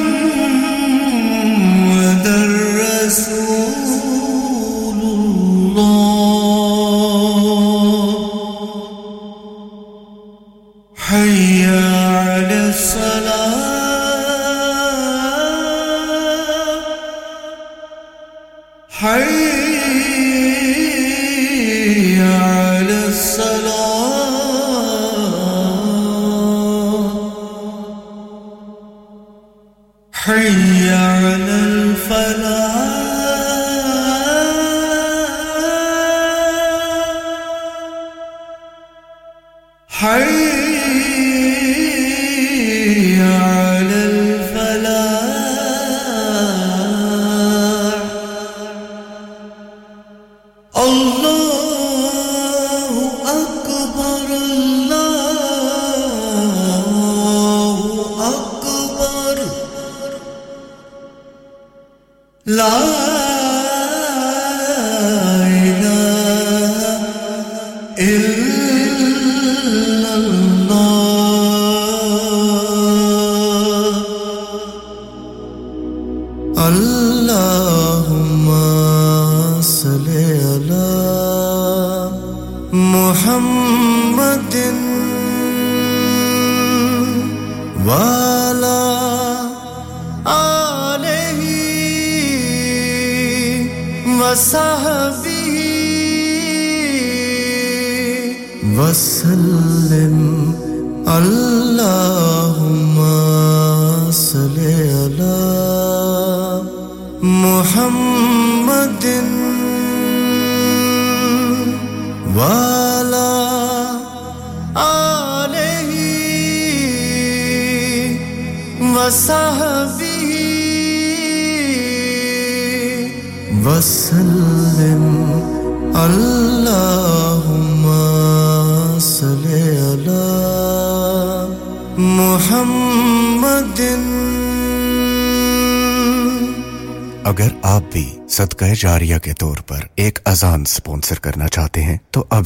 [0.01, 0.40] come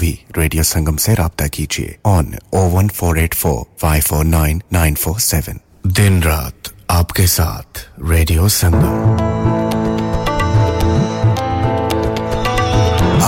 [0.04, 4.62] भी रेडियो संगम से रब्ता कीजिए on O one four eight four five four nine
[4.72, 5.60] nine four seven
[5.98, 7.86] दिन रात आपके साथ
[8.10, 8.96] रेडियो संगम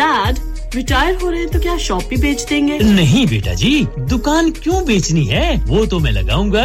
[0.00, 0.38] डैड
[0.74, 3.72] रिटायर हो रहे हैं तो क्या शॉप भी बेच देंगे नहीं बेटा जी
[4.10, 6.64] दुकान क्यों बेचनी है वो तो मैं लगाऊंगा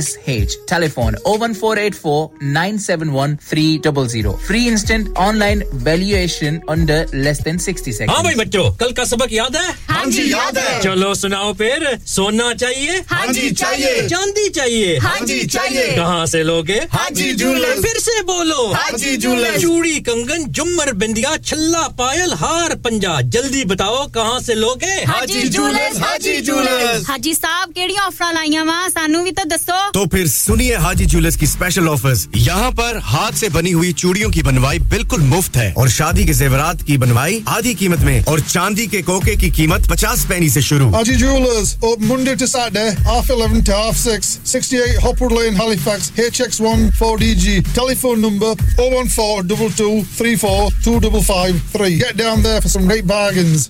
[0.05, 0.51] SH.
[0.67, 4.33] Telephone 01484 971 300.
[4.47, 8.11] Free instant online valuation under less than 60 seconds.
[8.15, 11.85] हाँ भाई बच्चों कल का सबक याद है हाँ जी याद है चलो सुनाओ फिर
[12.15, 17.31] सोना चाहिए हाँ जी चाहिए चांदी चाहिए हाँ जी चाहिए कहाँ से लोगे हाँ जी
[17.41, 23.19] जूलर फिर से बोलो हाँ जी जूलर चूड़ी कंगन जुमर बिंदिया छल्ला पायल हार पंजा
[23.35, 28.87] जल्दी बताओ कहाँ से लोगे हाजी जूलर्स हाजी जूलर्स हाजी साहब केड़ी ऑफर लाइया वा
[28.89, 33.31] सानू भी तो दसो तो फिर सुनिए हाजी ज्वेलर्स की स्पेशल ऑफर्स यहाँ पर हाथ
[33.39, 37.43] से बनी हुई चूड़ियों की बनवाई बिल्कुल मुफ्त है और शादी के जेवरात की बनवाई
[37.49, 41.75] आधी कीमत में और चांदी के कोके की कीमत पचास पैनी ऐसी शुरू Haji jewellers
[42.03, 46.61] Monday to Saturday half eleven to half six sixty eight Hopwood lane Halifax H X
[46.61, 51.23] one four D G telephone number O one four double two three four two double
[51.25, 53.69] five three get down there for some great bargains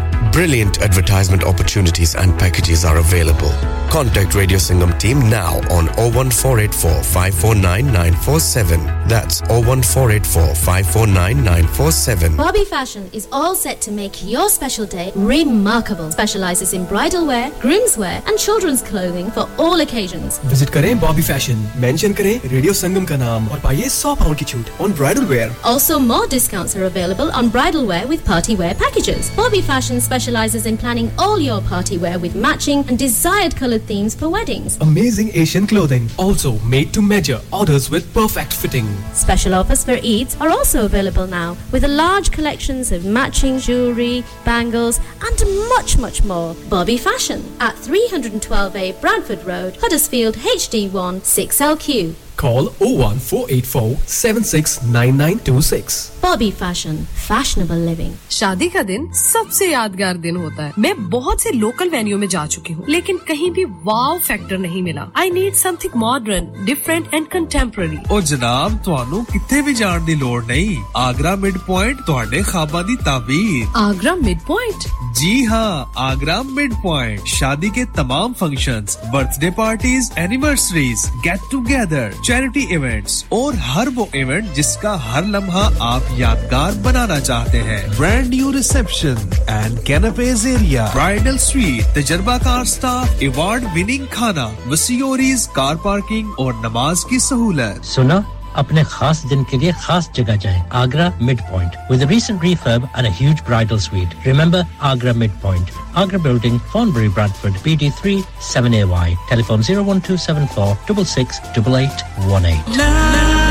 [0.29, 3.51] Brilliant advertisement opportunities and packages are available.
[3.89, 8.85] Contact Radio Singham team now on 01484 549947.
[9.09, 12.37] That's 01484 549947.
[12.37, 16.09] Bobby Fashion is all set to make your special day remarkable.
[16.11, 20.37] Specializes in bridal wear, groom's wear, and children's clothing for all occasions.
[20.39, 21.61] Visit Kare Bobby Fashion.
[21.77, 25.51] Mention Kare Radio Sangam Kanam or buy a soft altitude on bridal wear.
[25.65, 29.29] Also more discounts are available on bridal wear with party wear packages.
[29.35, 34.13] Bobby Fashion's specializes in planning all your party wear with matching and desired colored themes
[34.13, 34.77] for weddings.
[34.81, 38.85] Amazing Asian clothing, also made to measure, orders with perfect fitting.
[39.13, 44.21] Special offers for Eids are also available now with a large collections of matching jewelry,
[44.43, 45.69] bangles, and
[45.69, 46.55] much, much more.
[46.69, 52.15] Bobby Fashion at 312A Bradford Road, Huddersfield HD1 6LQ.
[52.37, 55.99] Call 01484 769926.
[56.23, 61.51] Bobby fashion fashionable living शादी का दिन सबसे यादगार दिन होता है मैं बहुत से
[61.51, 65.53] लोकल वेन्यू में जा चुकी हूँ लेकिन कहीं भी वाव फैक्टर नहीं मिला I need
[65.63, 70.77] something modern different and contemporary और जनाब ਤੁਹਾਨੂੰ कितने भी जान की लोड़ नहीं
[71.07, 74.81] आगरा मिड पॉइंट थोड़े ਖਾਬਾਂ ਦੀ ਤਾਬੀਰ आगरा मिड पॉइंट
[75.19, 75.71] जी हाँ
[76.03, 78.85] आगरा मिड पॉइंट शादी के तमाम function
[79.15, 86.15] birthday parties anniversaries get together charity events और हर वो इवेंट जिसका हर लम्हा आप
[86.19, 89.17] यादगार बनाना चाहते हैं ब्रांड न्यू रिसेप्शन
[89.49, 96.53] एंड कैनपेज एरिया ब्राइडल स्वीट तजर्बा कार स्टाफ अवार्ड विनिंग खाना वसीओरीज कार पार्किंग और
[96.65, 98.23] नमाज की सहूलत सुना
[98.57, 103.07] अपने खास दिन के लिए खास जगह जाएं Agra mid point with recent refurb and
[103.07, 104.11] a huge bridal suite.
[104.25, 105.71] Remember Agra Midpoint.
[106.03, 108.15] Agra Building, Fonbury, Bradford, BD3
[108.49, 109.07] 7AY.
[109.29, 110.75] Telephone 01274
[110.89, 113.50] 668818.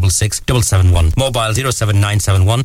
[0.01, 1.13] 866 771.
[1.17, 2.63] Mobile 07971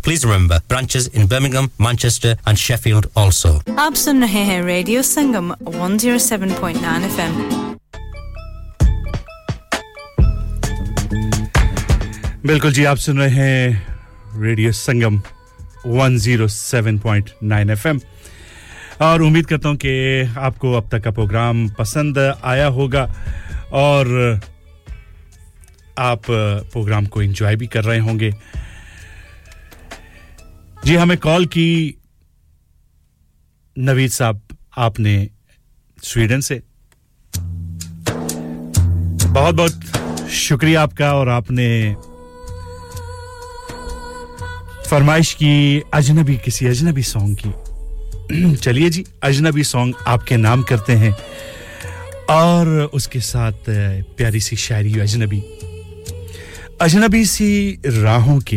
[0.02, 3.60] Please remember, branches in Birmingham, Manchester and Sheffield also.
[3.78, 7.64] आप सुन रहे हैं रेडियो संगम 107.9 FM.
[12.46, 14.42] बिल्कुल जी आप सुन रहे हैं
[14.42, 18.00] radio Sangam 107.9 FM
[19.02, 19.94] और उम्मीद करता हूं कि
[20.48, 22.18] आपको अब तक का प्रोग्राम पसंद
[22.18, 23.02] आया होगा
[23.80, 24.08] और
[25.98, 28.32] आप प्रोग्राम को एंजॉय भी कर रहे होंगे
[30.84, 31.96] जी हमें कॉल की
[33.76, 34.40] नवीद साहब
[34.78, 35.16] आपने
[35.98, 36.60] स्वीडन से
[39.28, 41.68] बहुत बहुत शुक्रिया आपका और आपने
[44.86, 45.82] फरमाइश की
[45.94, 51.12] अजनबी किसी अजनबी सॉन्ग की चलिए जी अजनबी सॉन्ग आपके नाम करते हैं
[52.30, 53.70] और उसके साथ
[54.16, 55.42] प्यारी सी शायरी अजनबी
[56.82, 57.48] अजनबी सी
[57.86, 58.56] राहों के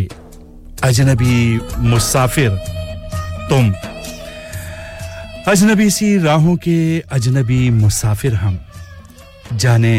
[0.84, 1.36] अजनबी
[1.90, 2.50] मुसाफिर
[3.50, 3.72] तुम
[5.52, 6.78] अजनबी सी राहों के
[7.18, 8.60] अजनबी मुसाफिर हम
[9.54, 9.96] जाने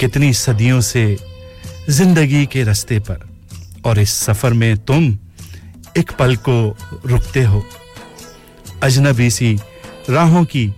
[0.00, 1.04] कितनी सदियों से
[1.90, 3.28] जिंदगी के रास्ते पर
[3.86, 5.12] और इस सफर में तुम
[5.98, 6.58] एक पल को
[7.06, 7.62] रुकते हो
[8.82, 9.54] अजनबी सी
[10.10, 10.66] राहों की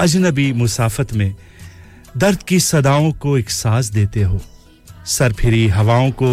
[0.00, 1.32] अजनबी मुसाफत में
[2.16, 4.40] दर्द की सदाओं को एक सांस देते हो
[5.06, 6.33] सर फिरी हवाओं को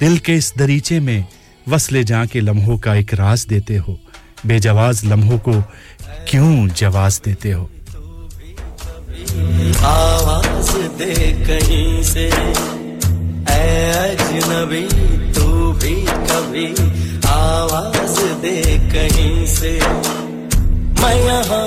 [0.00, 1.24] दिल के इस दरीचे में
[1.66, 3.98] वसले जा के लम्हों का एक राज देते हो
[4.46, 5.60] बेजवाज लम्हों को
[6.28, 7.70] क्यों जवाज देते हो
[9.86, 11.14] आवाज दे
[11.46, 12.28] कहीं से
[13.54, 14.86] अजनबी
[15.34, 15.94] तू भी
[16.30, 16.66] कभी
[17.30, 18.60] आवाज दे
[18.92, 21.66] कहीं से मैं यहाँ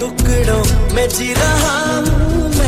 [0.00, 2.61] टुकड़ों में जी रहा हूँ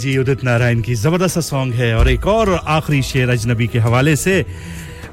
[0.00, 4.16] जी उदित नारायण की जबरदस्त सॉन्ग है और एक और आखिरी शेर अजनबी के हवाले
[4.16, 4.44] से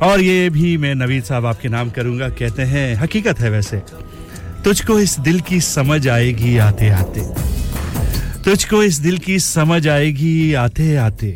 [0.04, 3.82] और ये भी मैं नवीद साहब आपके नाम करूंगा कहते हैं हकीकत है वैसे
[4.66, 7.22] तुझको इस दिल की समझ आएगी आते आते
[8.46, 10.54] तुझको इस दिल की समझ आएगी
[10.60, 11.30] आते आते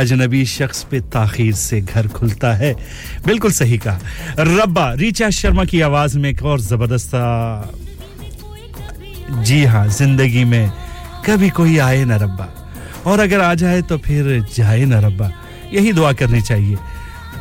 [0.00, 2.74] अजनबी शख्स पे ताखीर से घर खुलता है
[3.26, 3.98] बिल्कुल सही कहा
[4.40, 7.10] रब्बा रिचा शर्मा की आवाज में एक और जबरदस्त
[9.42, 10.70] जी हाँ जिंदगी में
[11.26, 12.48] कभी कोई आए ना रब्बा
[13.06, 14.40] और अगर आ जाए तो फिर
[14.56, 15.30] जाए ना रब्बा
[15.72, 16.76] यही दुआ करनी चाहिए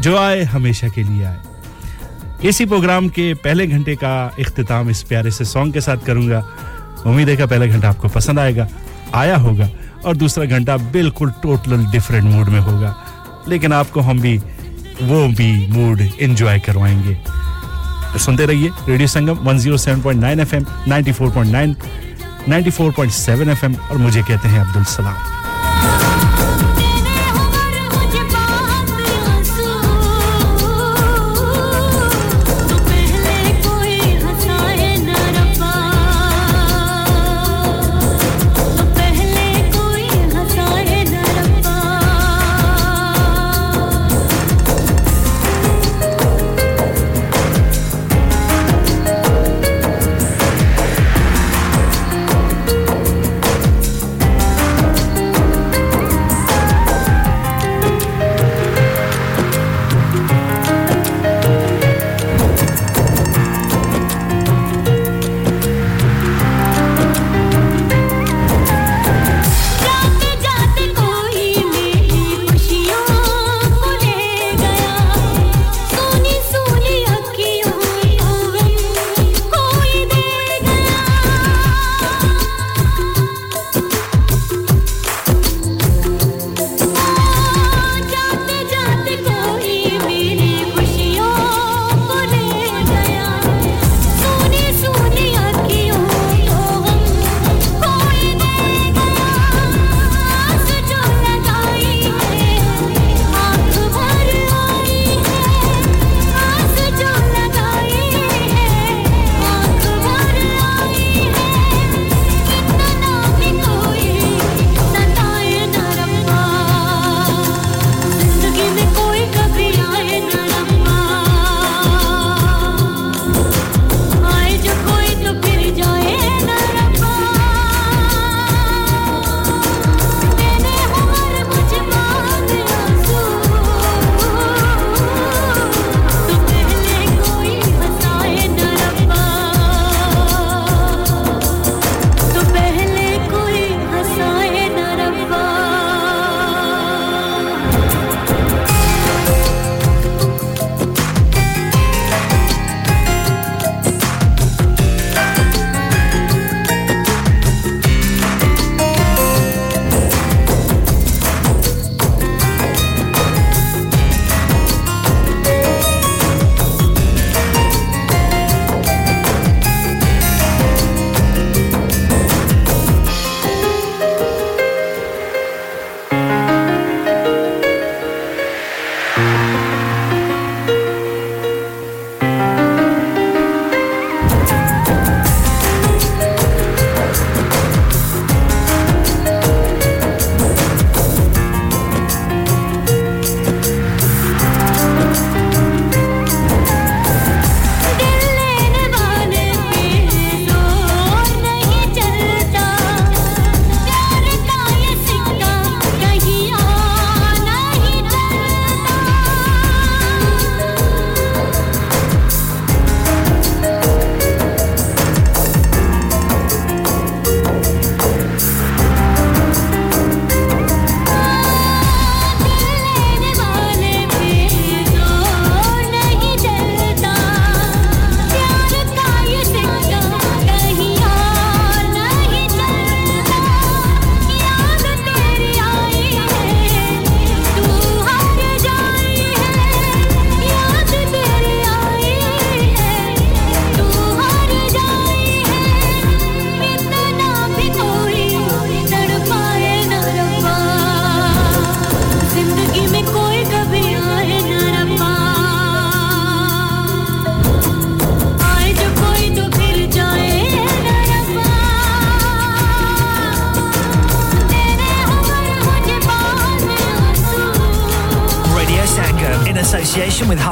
[0.01, 4.11] जो आए हमेशा के लिए आए इसी प्रोग्राम के पहले घंटे का
[4.39, 6.39] अख्ताम इस प्यारे से सॉन्ग के साथ करूंगा
[7.07, 8.67] उम्मीद है का पहला घंटा आपको पसंद आएगा
[9.15, 9.69] आया होगा
[10.05, 12.95] और दूसरा घंटा बिल्कुल टोटल डिफरेंट मूड में होगा
[13.47, 14.37] लेकिन आपको हम भी
[15.01, 17.13] वो भी मूड एंजॉय करवाएंगे
[18.13, 21.23] तो सुनते रहिए radio Sangam 107.9
[22.91, 25.38] point seven F M और मुझे कहते हैं Abdul Salam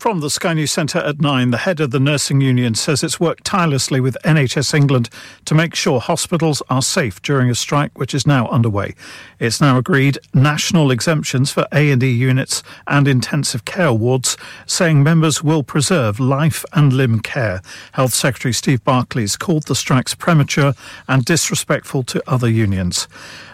[0.00, 3.20] From the Sky News Centre at 9, the head of the nursing union says it's
[3.20, 5.10] worked tirelessly with NHS England
[5.44, 8.94] to make sure hospitals are safe during a strike which is now underway.
[9.38, 15.62] It's now agreed national exemptions for A&E units and intensive care wards, saying members will
[15.62, 17.60] preserve life and limb care.
[17.92, 20.72] Health Secretary Steve Barclays called the strikes premature
[21.08, 23.06] and disrespectful to other unions.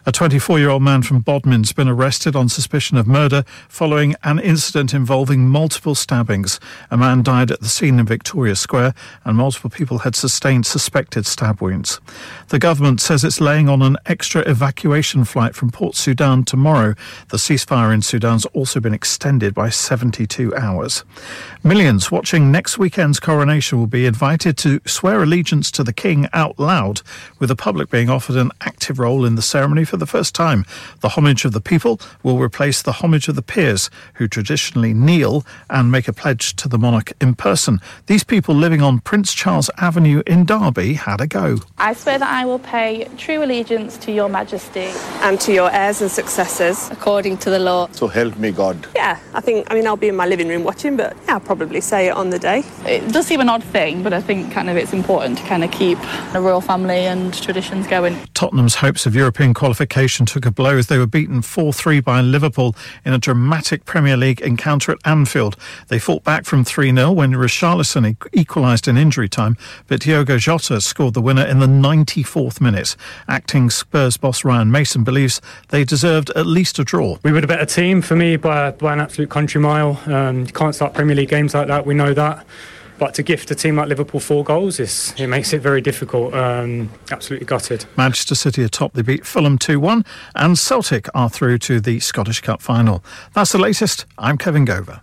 [0.08, 5.48] A 24-year-old man from Bodmin's been arrested on suspicion of murder following an incident involving
[5.48, 6.60] multiple stabbings stabbings.
[6.90, 11.26] A man died at the scene in Victoria Square, and multiple people had sustained suspected
[11.26, 12.00] stab wounds.
[12.48, 16.94] The government says it's laying on an extra evacuation flight from Port Sudan tomorrow.
[17.30, 21.04] The ceasefire in Sudan's also been extended by 72 hours.
[21.62, 26.58] Millions watching next weekend's coronation will be invited to swear allegiance to the king out
[26.58, 27.02] loud,
[27.38, 30.64] with the public being offered an active role in the ceremony for the first time.
[31.00, 35.44] The homage of the people will replace the homage of the peers, who traditionally kneel
[35.68, 37.80] and make a pledge to the monarch in person.
[38.06, 41.58] These people living on Prince Charles Avenue in Derby had a go.
[41.78, 44.90] I swear that I will pay true allegiance to your majesty
[45.20, 47.88] and to your heirs and successors according to the law.
[47.92, 48.86] So help me God.
[48.96, 51.40] Yeah, I think, I mean, I'll be in my living room watching, but yeah, I'll
[51.40, 52.64] probably say it on the day.
[52.84, 55.62] It does seem an odd thing, but I think kind of it's important to kind
[55.62, 55.98] of keep
[56.32, 58.16] the royal family and traditions going.
[58.34, 62.20] Tottenham's hopes of European qualification took a blow as they were beaten 4 3 by
[62.20, 62.74] Liverpool
[63.04, 65.56] in a dramatic Premier League encounter at Anfield.
[65.88, 69.54] They fought fought back from 3 0 when Richarlison equalised in injury time,
[69.86, 72.96] but Diogo Jota scored the winner in the 94th minute.
[73.28, 77.18] Acting Spurs boss Ryan Mason believes they deserved at least a draw.
[77.22, 80.00] We were a better team for me by, by an absolute country mile.
[80.06, 82.46] Um, you can't start Premier League games like that, we know that.
[82.98, 86.32] But to gift a team like Liverpool four goals, it makes it very difficult.
[86.32, 87.84] Um, absolutely gutted.
[87.98, 90.02] Manchester City atop the beat Fulham 2 1,
[90.34, 93.04] and Celtic are through to the Scottish Cup final.
[93.34, 94.06] That's the latest.
[94.16, 95.02] I'm Kevin Gover.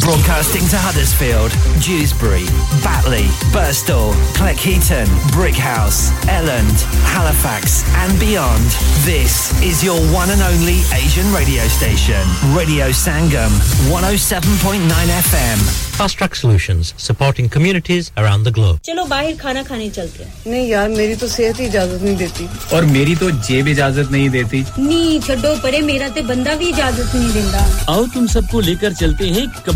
[0.00, 2.44] Broadcasting to Huddersfield, Dewsbury,
[2.82, 3.22] Batley,
[3.54, 6.74] Burstall, Cleckheaton, Brickhouse, Elland,
[7.14, 8.66] Halifax, and beyond.
[9.06, 12.20] This is your one and only Asian radio station,
[12.52, 13.48] Radio Sangam,
[13.88, 15.58] 107.9 FM.
[15.96, 18.80] Fast Track Solutions, supporting communities around the globe.
[18.84, 22.48] चलो बाहर खाना खाने चलते हैं। नहीं यार मेरी तो सेहत ही इजाजत नहीं देती
[22.76, 27.14] और मेरी तो जेब इजाजत नहीं देती नहीं छोड़ो परे मेरा तो बंदा भी इजाजत
[27.14, 29.75] नहीं देता आओ तुम सबको लेकर चलते हैं कब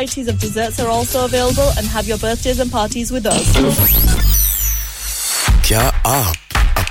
[0.01, 3.45] varieties of desserts are also available and have your birthdays and parties with us.
[5.67, 6.35] क्या आप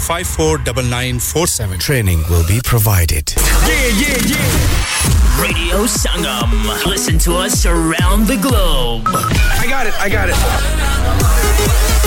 [0.00, 1.78] 549947.
[1.78, 3.32] Training will be provided.
[3.36, 5.40] Yeah, yeah, yeah.
[5.40, 6.50] Radio Sangam.
[6.86, 9.04] Listen to us around the globe.
[9.06, 10.36] I got it, I got it.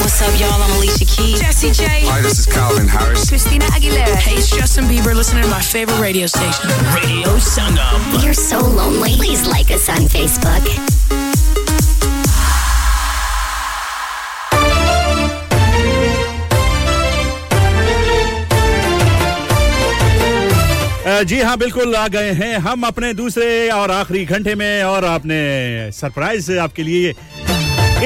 [0.02, 0.62] What's up, y'all?
[0.62, 1.40] I'm Alicia Keys.
[1.40, 1.86] Jesse J.
[2.06, 3.30] Hi, this is Calvin Harris.
[3.30, 4.16] Christina Aguilera.
[4.16, 8.24] Hey, it's Justin Bieber listening to my favorite radio station, Radio Sangam.
[8.24, 9.16] You're so lonely.
[9.16, 11.33] Please like us on Facebook.
[21.22, 25.40] जी हाँ बिल्कुल आ गए हैं हम अपने दूसरे और आखिरी घंटे में और आपने
[25.94, 27.14] सरप्राइज आपके लिए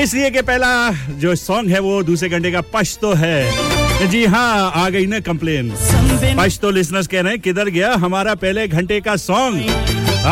[0.02, 0.72] इसलिए कि पहला
[1.20, 5.20] जो सॉन्ग है वो दूसरे घंटे का पश तो है जी हाँ आ गई ना
[5.30, 5.72] कंप्लेन
[6.38, 9.70] पश तो लिसनर्स कह रहे हैं किधर गया हमारा पहले घंटे का सॉन्ग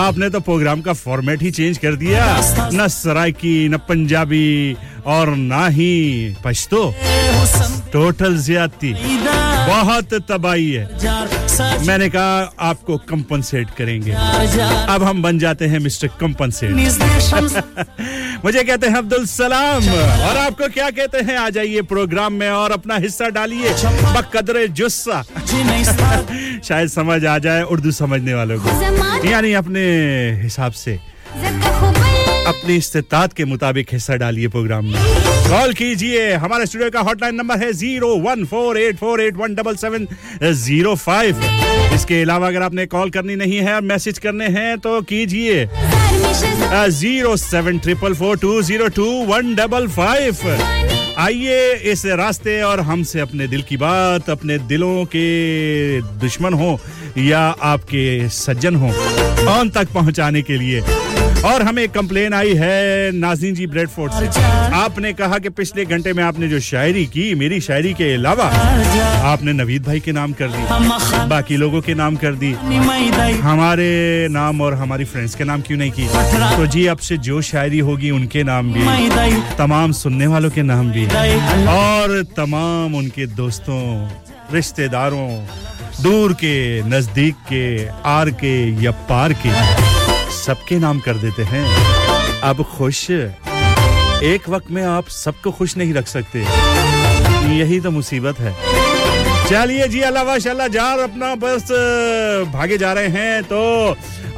[0.00, 2.25] आपने तो प्रोग्राम का फॉर्मेट ही चेंज कर दिया
[2.73, 4.75] न सरायकी न पंजाबी
[5.15, 6.35] और ना ही
[6.45, 6.83] पश्तो
[7.93, 12.51] टोटल ज्यादा बहुत तबाही है मैंने कहा
[12.61, 14.11] आपको कंपनसेट करेंगे
[14.11, 16.71] अब हम बन जाते हैं मिस्टर कंपनसेट
[18.45, 19.87] मुझे कहते हैं अब्दुल सलाम
[19.89, 23.73] और आपको क्या कहते हैं आ जाइए प्रोग्राम में और अपना हिस्सा डालिए
[24.15, 29.81] बकदर जुस्सा शायद समझ आ जाए उर्दू समझने वालों को यानी अपने
[30.41, 30.99] हिसाब से
[32.47, 35.01] अपनी इस्तात के मुताबिक हिस्सा डालिए प्रोग्राम में
[35.49, 39.55] कॉल कीजिए हमारे स्टूडियो का हॉटलाइन नंबर है zero one four eight four eight one
[39.55, 40.07] double seven
[40.63, 41.41] zero five
[41.95, 45.67] इसके अलावा अगर आपने कॉल करनी नहीं है और मैसेज करने हैं तो कीजिए
[46.99, 50.47] zero seven triple four two zero two one double five
[51.19, 51.73] आइए
[51.91, 55.27] इस रास्ते और हमसे अपने दिल की बात अपने दिलों के
[56.21, 56.77] दुश्मन हो
[57.17, 58.91] या आपके सज्जन हो
[59.51, 60.81] ऑन तक पहुंचाने के लिए
[61.45, 64.41] और हमें कंप्लेन आई है नाजीन जी ब्रेडफोर्ड से
[64.75, 68.45] आपने कहा कि पिछले घंटे में आपने जो शायरी की मेरी शायरी के अलावा
[69.31, 72.51] आपने नवीद भाई के नाम कर दी बाकी लोगों के नाम कर दी
[73.41, 74.27] हमारे
[74.31, 76.07] नाम और हमारी फ्रेंड्स के नाम क्यों नहीं की
[76.57, 78.85] तो जी अब से जो शायरी होगी उनके नाम भी
[79.57, 81.05] तमाम सुनने वालों के नाम भी
[81.77, 83.83] और तमाम उनके दोस्तों
[84.53, 85.27] रिश्तेदारों
[86.03, 86.55] दूर के
[86.89, 89.51] नज़दीक के आर के या पार के
[90.35, 91.65] सबके नाम कर देते हैं
[92.49, 96.43] अब खुश एक वक्त में आप सबको खुश नहीं रख सकते
[97.55, 98.53] यही तो मुसीबत है
[99.49, 101.67] चलिए जी अल्लाह वाशाला जार अपना बस
[102.53, 103.61] भागे जा रहे हैं तो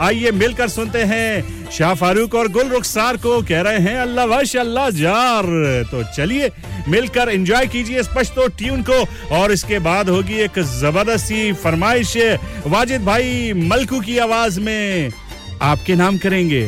[0.00, 4.56] आइए मिलकर सुनते हैं शाह फारूक और गुल रुखसार को कह रहे हैं अल्लाह वश
[4.56, 5.46] अल्लाह जार
[5.92, 6.50] तो चलिए
[6.88, 9.04] मिलकर एंजॉय कीजिए इस पश्तो ट्यून को
[9.36, 12.16] और इसके बाद होगी एक जबरदस्ती फरमाइश
[12.68, 15.12] वाजिद भाई मलकू की आवाज में
[15.64, 16.68] आपके नाम करेंगे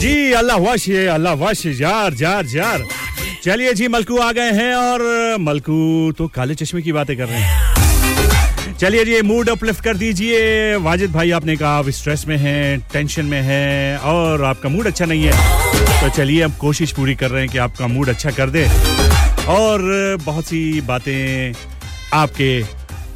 [0.00, 2.82] जी अल्लाह वाश ये अल्लाह वाश यार यार यार
[3.44, 5.02] चलिए जी मलकू आ गए हैं और
[5.40, 5.78] मलकू
[6.18, 10.76] तो काले चश्मे की बातें कर रहे हैं चलिए जी मूड अपलिफ्ट कर दीजिए
[10.86, 12.78] वाजिद भाई आपने कहा आप स्ट्रेस में हैं
[12.92, 17.30] टेंशन में हैं और आपका मूड अच्छा नहीं है तो चलिए हम कोशिश पूरी कर
[17.30, 18.66] रहे हैं कि आपका मूड अच्छा कर दे
[19.56, 19.86] और
[20.24, 20.80] बहुत सी
[20.88, 21.52] बातें
[22.14, 22.50] आपके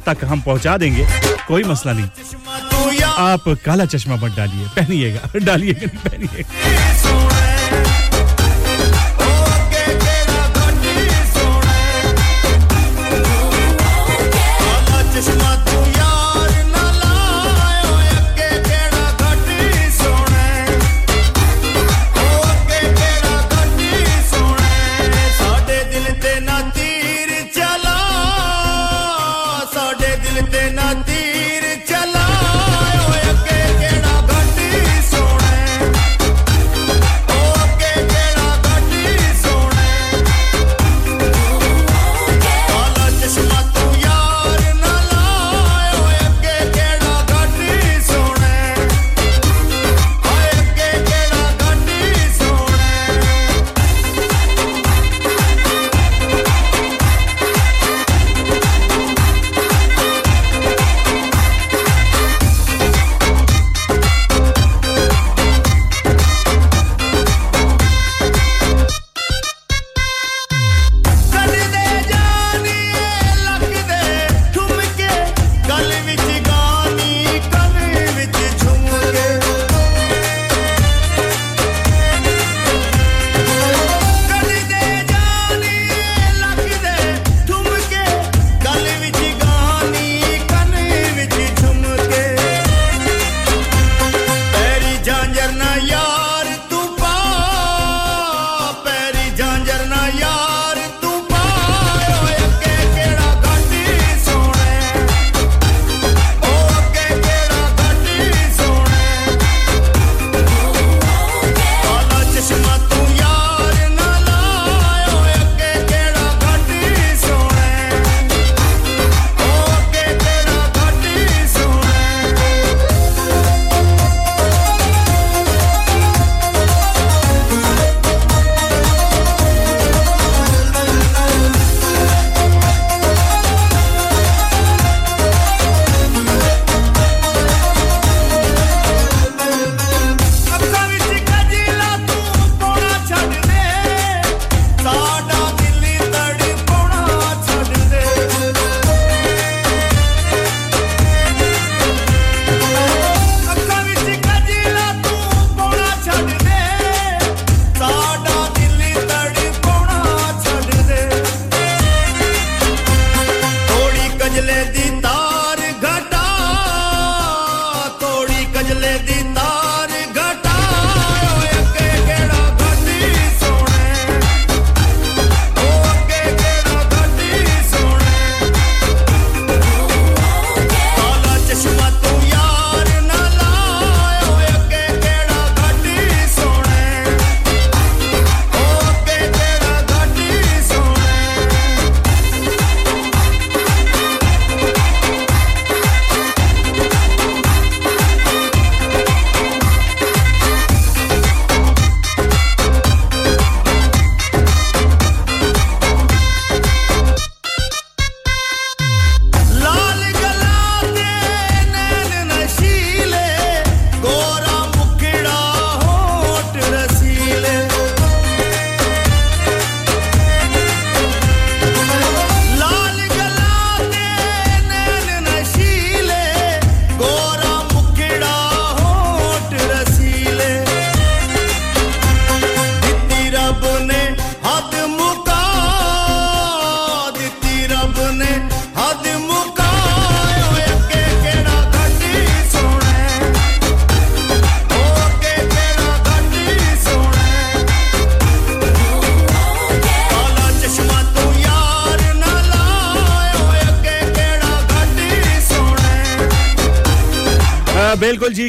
[0.07, 1.07] तक हम पहुंचा देंगे
[1.47, 2.72] कोई मसला नहीं
[3.19, 7.12] आप काला चश्मा मत डालिए पहनिएगा डालिएगा पहनिएगा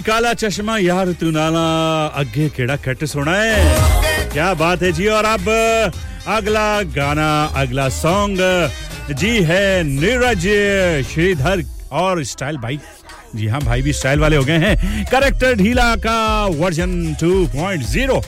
[0.07, 1.65] काला चश्मा यार तू नाला
[2.21, 5.49] अगे केड़ा कट सोना है क्या बात है जी और अब
[6.37, 6.67] अगला
[6.97, 7.29] गाना
[7.63, 8.39] अगला सॉन्ग
[9.21, 10.47] जी है नीरज
[11.13, 11.63] श्रीधर
[12.03, 12.79] और स्टाइल भाई
[13.35, 16.19] जी हाँ भाई भी स्टाइल वाले हो गए हैं करेक्टर ढीला का
[16.63, 18.21] version 2.0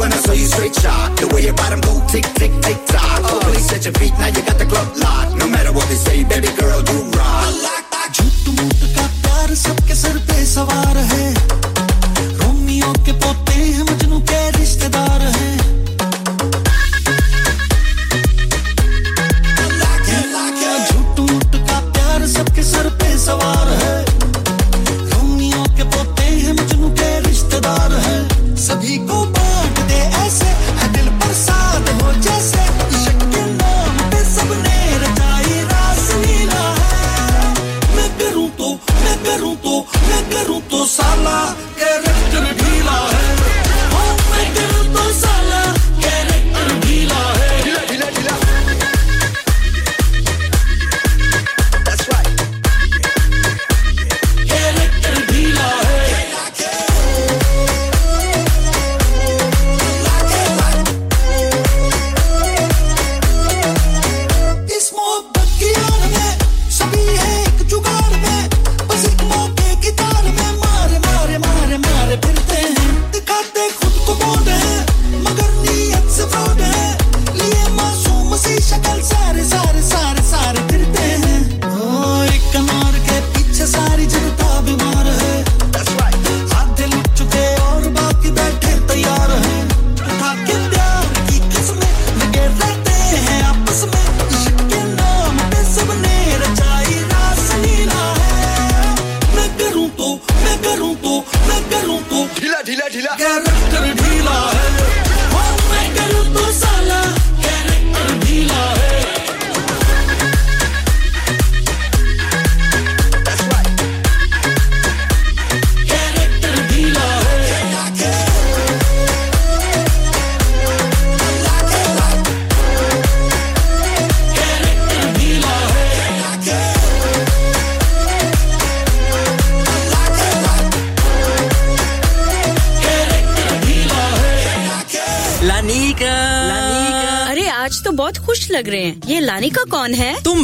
[0.00, 3.07] when I saw you straight shot, the way your bottom go tick tick tick tock.
[3.48, 5.38] Shorty set your feet, now you got the club locked.
[5.38, 7.48] No matter what they say, baby girl, you rock.
[7.48, 8.12] I like that.
[8.12, 11.26] झूठ मूठ का प्यार सबके sir पे सवार है
[12.40, 15.56] Romeo के पोते हैं मजनू के रिश्तेदार हैं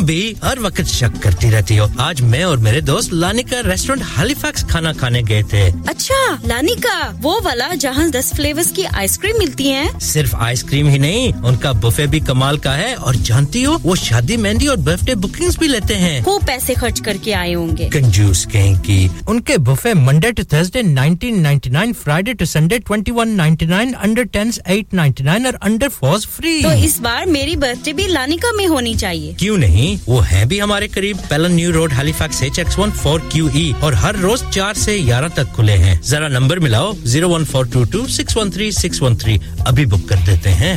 [0.07, 4.65] भी हर वक्त शक करती रहती हो आज मैं और मेरे दोस्त लानिका रेस्टोरेंट हालीफैक्स
[4.70, 6.19] खाना खाने गए थे अच्छा
[6.47, 6.97] लानिका
[7.23, 12.07] वो वाला जहाँ दस फ्लेवर्स की आइसक्रीम मिलती है सिर्फ आइसक्रीम ही नहीं उनका बुफे
[12.15, 15.95] भी कमाल का है और जानती हो वो शादी मेहंदी और बर्थडे बुकिंग्स भी लेते
[15.97, 18.99] हैं वो पैसे खर्च करके आए होंगे कंजूस कहें की
[19.28, 24.95] उनके buffet Monday to Thursday nineteen nine Friday to Sunday twenty one nine under eight
[24.95, 28.95] ninety nine और अंडर फोर्स फ्री तो इस बार मेरी बर्थडे भी लानिका में होनी
[28.97, 32.78] चाहिए क्यों नहीं नहीं वो है भी हमारे करीब Pellon new road Halifax H X
[32.78, 36.59] one four Q E और हर रोज चार से ग्यारह तक खुले हैं जरा नंबर
[36.66, 40.27] मिलाओ zero one four two two six one three six one three अभी बुक कर
[40.27, 40.77] देते हैं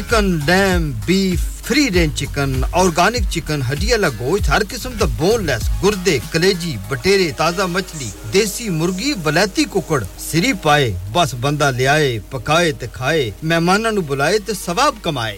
[0.01, 5.63] chicken lamb beef free range chicken organic chicken ਹੱਡੀਆਂ ਵਾਲਾ ਗੋਸ਼ਤ ਹਰ ਕਿਸਮ ਦਾ ਬੋਨਲੈਸ
[5.81, 12.71] ਗੁਰਦੇ ਕਲੇਜੀ ਬਟੇਰੇ ਤਾਜ਼ਾ ਮੱਛਲੀ ਦੇਸੀ ਮੁਰਗੀ ਬਲੈਤੀ ਕੁਕੜ ਸਰੀ ਪਾਏ ਬਸ ਬੰਦਾ ਲਿਆਏ ਪਕਾਏ
[12.71, 15.37] ਤੇ ਖਾਏ ਮਹਿਮਾਨਾਂ ਨੂੰ ਬੁਲਾਏ ਤੇ ਸਵਾਬ ਕਮਾਏ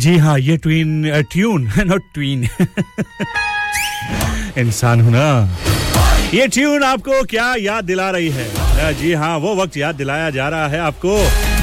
[0.00, 2.48] जी हाँ ये ट्वीन ट्यून नॉट ट्वीन
[4.58, 5.28] इंसान हूं ना
[6.34, 10.48] ये ट्यून आपको क्या याद दिला रही है जी हाँ वो वक्त याद दिलाया जा
[10.48, 11.16] रहा है आपको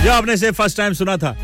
[0.03, 1.35] जो आपने से फर्स्ट टाइम सुना था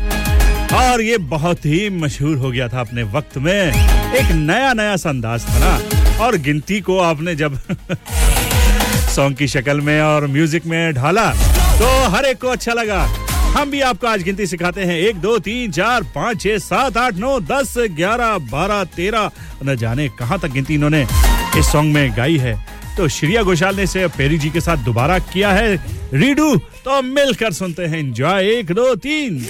[0.76, 5.08] और ये बहुत ही मशहूर हो गया था अपने वक्त में एक नया नया सा
[5.10, 7.58] अंदाज था ना और गिनती को आपने जब
[9.14, 11.28] सॉन्ग की शक्ल में और म्यूजिक में ढाला
[11.78, 13.02] तो हर एक को अच्छा लगा
[13.56, 17.14] हम भी आपको आज गिनती सिखाते हैं एक दो तीन चार पाँच छः सात आठ
[17.16, 19.30] नौ दस ग्यारह बारह तेरह
[19.64, 21.02] न जाने कहाँ तक गिनती इन्होंने
[21.58, 22.54] इस सॉन्ग में गाई है
[22.96, 25.76] तो श्रिया घोषाल ने इसे पेरी जी के साथ दोबारा किया है
[26.14, 29.40] रीडू तो मिलकर सुनते हैं एंजॉय एक दो तीन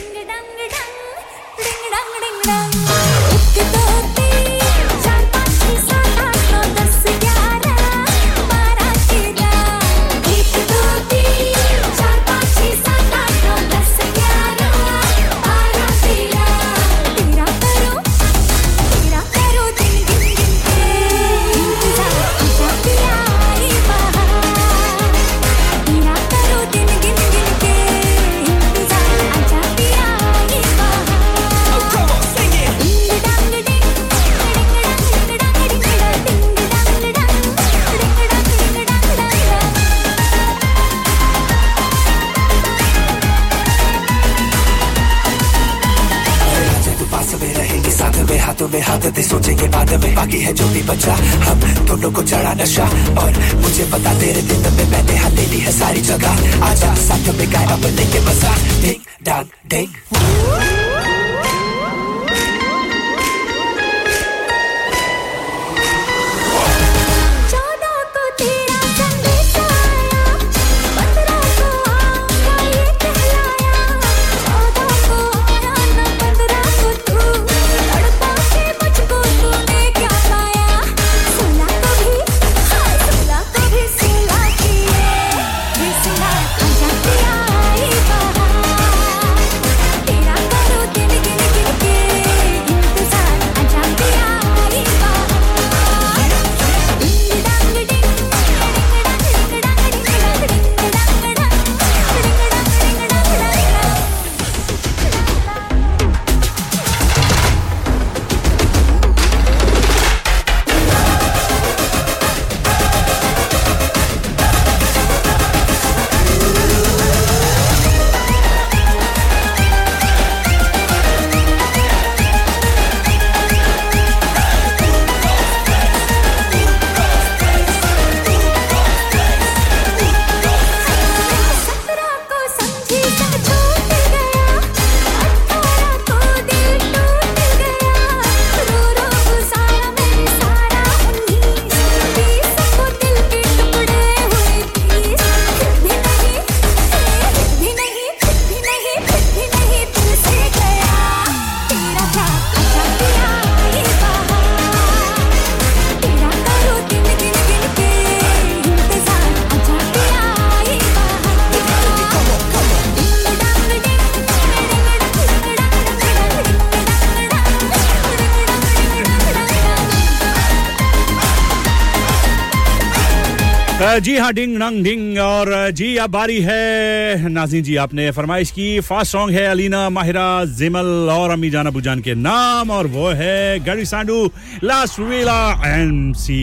[174.23, 179.13] हाँ डिंग नंग डिंग और जी अब बारी है नाजिन जी आपने फरमाइश की फास्ट
[179.13, 180.27] सॉन्ग है अलीना माहिरा
[180.59, 184.25] जिमल और अमी जान अबूजान के नाम और वो है गरी सांडू
[184.65, 185.41] लास्ट वीला
[185.75, 186.41] एम सी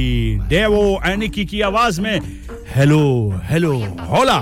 [0.49, 2.19] डेवो एनिकी की आवाज में
[2.75, 3.01] हेलो
[3.49, 3.73] हेलो
[4.09, 4.39] होला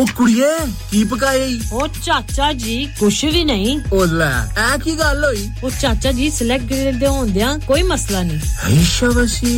[0.00, 0.46] ਉਹ ਕੁੜੀਏ
[0.90, 4.30] ਕੀ ਪਕਾਈ ਉਹ ਚਾਚਾ ਜੀ ਕੁਛ ਵੀ ਨਹੀਂ ਉਹ ਲੈ
[4.58, 8.38] ਐ ਕੀ ਗੱਲ ਹੋਈ ਉਹ ਚਾਚਾ ਜੀ ਸਿਲੈਕਟ ਗ੍ਰਿਲ ਦੇ ਹੁੰਦਿਆਂ ਕੋਈ ਮਸਲਾ ਨਹੀਂ
[8.68, 9.58] ਹੈਸ਼ਾ ਵਸੀ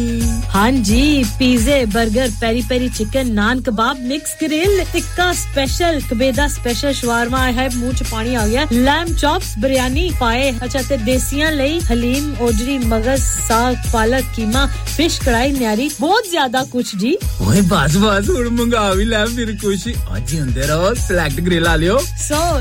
[0.54, 6.92] ਹਾਂ ਜੀ ਪੀਜ਼ੇ 버ਗਰ peri peri chicken naan kebab mix grill tikka special ਕਬੇਦਾ ਸਪੈਸ਼ਲ
[6.94, 11.78] ਸ਼ਵਾਰਮਾ ਹੈ ਮੂੰਹ ਚ ਪਾਣੀ ਆ ਗਿਆ ਲੈਮ ਚੌਪਸ ਬਿਰਿਆਨੀ ਪਾਏ ਅੱਛਾ ਤੇ ਦੇਸੀਆਂ ਲਈ
[11.90, 14.66] ਹਲੀਮ ਓਜਰੀ ਮਗਜ਼ ਸਾਗ ਪਾਲਕ ਕੀਮਾ
[14.96, 17.16] ਫਿਸ਼ ਕੜਾਈ ਨਿਆਰੀ ਬਹੁਤ ਜ਼ਿਆਦਾ ਕੁਛ ਜੀ
[17.42, 19.88] ਓਏ ਬਾਜ਼ ਬਾਜ਼ ਹੁਣ ਮੰਗਾ ਵੀ ਲੈ ਫਿਰ ਕੁਛ
[22.16, 22.60] So,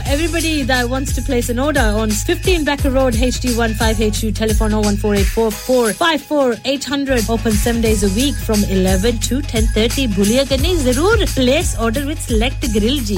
[0.05, 7.51] everybody that wants to place an order on 15 Becker Road, HD15HU, telephone 01484454800, open
[7.53, 10.07] 7 days a week from 11 to 10.30.
[10.09, 13.17] Bulia Ganesh, zarur place order with select grill ji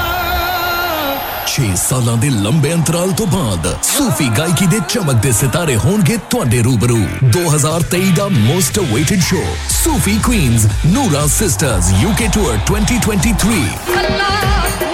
[1.47, 6.97] 6 ਸਾਲਾਂ ਦੇ ਲੰਬੇ ਅੰਤਰਾਲ ਤੋਂ ਬਾਅਦ ਸੂਫੀ ਗਾਇਕੀ ਦੇ ਚਮਕਦੇ ਸਿਤਾਰੇ ਹੋਣਗੇ ਤੁਹਾਡੇ ਰੂਬਰੂ
[7.31, 14.90] 2023 ਦਾ most awaited show Sufi queens Noora sisters UK tour 2023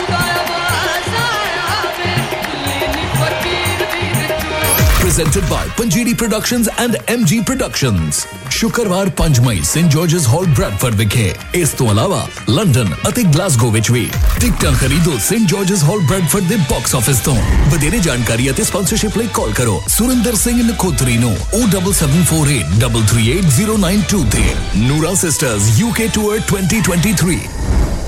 [5.07, 8.26] presented by Panjiri Productions and MG Productions
[8.52, 11.34] ਸ਼ੁੱਕਰਵਾਰ 5 ਮਈ ਸੇਂਟ ਜਾਰਜਸ ਹਾਲ ਬ੍ਰੈਡਫੋਰਡ ਵਿਖੇ
[11.56, 12.28] ਇਸ ਤੋਂ ਇਲਾਵਾ
[12.49, 14.10] ਲੰਡਨ ਅਤੇ ਗਲਾਸਗੋ ਵਿੱਚ ਵੀ
[14.41, 17.36] ਟਿਕਟਾਂ ਖਰੀਦੋ ਸੇਂਟ ਜਾਰਜਸ ਹਾਲ ਬ੍ਰੈਡਫੋਰਡ ਦੇ ਬਾਕਸ ਆਫਿਸ ਤੋਂ
[17.72, 21.36] ਵਧੇਰੇ ਜਾਣਕਾਰੀ ਅਤੇ ਸਪਾਂਸਰਸ਼ਿਪ ਲਈ ਕਾਲ ਕਰੋ ਸੁਰਿੰਦਰ ਸਿੰਘ ਨਖੋਤਰੀ ਨੂੰ
[21.53, 24.44] 07748338092 ਤੇ
[24.82, 27.40] ਨੂਰਾ ਸਿਸਟਰਸ UK Tour 2023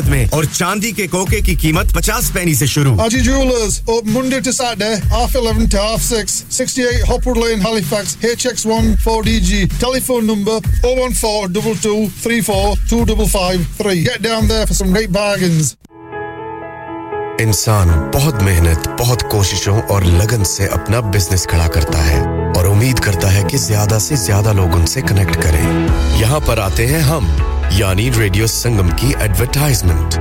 [0.00, 4.12] कीमत में और चांदी के कोके की कीमत पचास पैनी ऐसी शुरू Aji Jewelers, open
[4.12, 9.66] Monday to Saturday, half 11 to half 6, 68 Hopwood Lane, Halifax, HX1 4DG.
[9.80, 14.04] Telephone number 014 22 34 2553.
[14.04, 15.76] Get down there for some great bargains.
[17.40, 22.22] इंसान बहुत मेहनत बहुत कोशिशों और लगन से अपना बिजनेस खड़ा करता है
[22.58, 25.62] और उम्मीद करता है कि ज्यादा से ज्यादा लोग उनसे कनेक्ट करें
[26.20, 27.30] यहाँ पर आते हैं हम
[27.72, 30.14] यानी रेडियो संगम की एडवरटाइजमेंट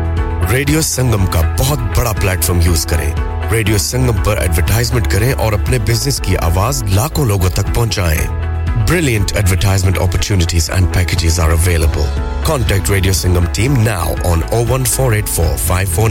[0.52, 5.80] रेडियो संगम का बहुत बड़ा प्लेटफॉर्म यूज करें रेडियो संगम पर एडवरटाइजमेंट करें और अपने
[5.89, 8.47] बिजनेस की आवाज लाखों लोगों तक पहुंचाएं।
[8.85, 12.06] Brilliant advertisement opportunities and packages are available.
[12.45, 15.57] Contact Radio Singham team now on 01484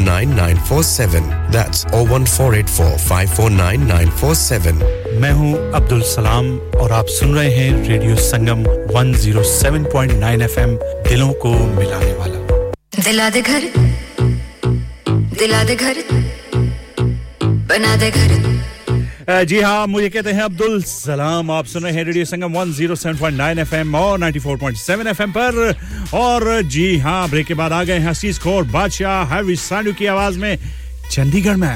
[1.51, 4.83] That's 01484 549 947.
[5.21, 6.47] मैं हूं अब्दुल सलाम
[6.83, 8.65] और आप सुन रहे हैं रेडियो संगम
[8.95, 10.77] 107.9 एफएम
[11.09, 12.39] दिलों को मिलाने वाला
[13.05, 13.63] दिला दे घर
[15.39, 16.03] दिला दे घर
[17.73, 18.31] बना दे घर
[19.51, 23.95] जी हाँ मुझे कहते हैं अब्दुल सलाम आप सुन रहे हैं रेडियो संगम 107.9 एफएम
[23.97, 25.75] और 94.7 एफएम पर
[26.15, 26.63] और
[26.75, 30.37] जी हाँ ब्रेक के बाद आ गए हैं हसीज खोर बादशाह हैवी सानू की आवाज
[30.45, 30.57] में
[31.11, 31.76] चंडीगढ़ में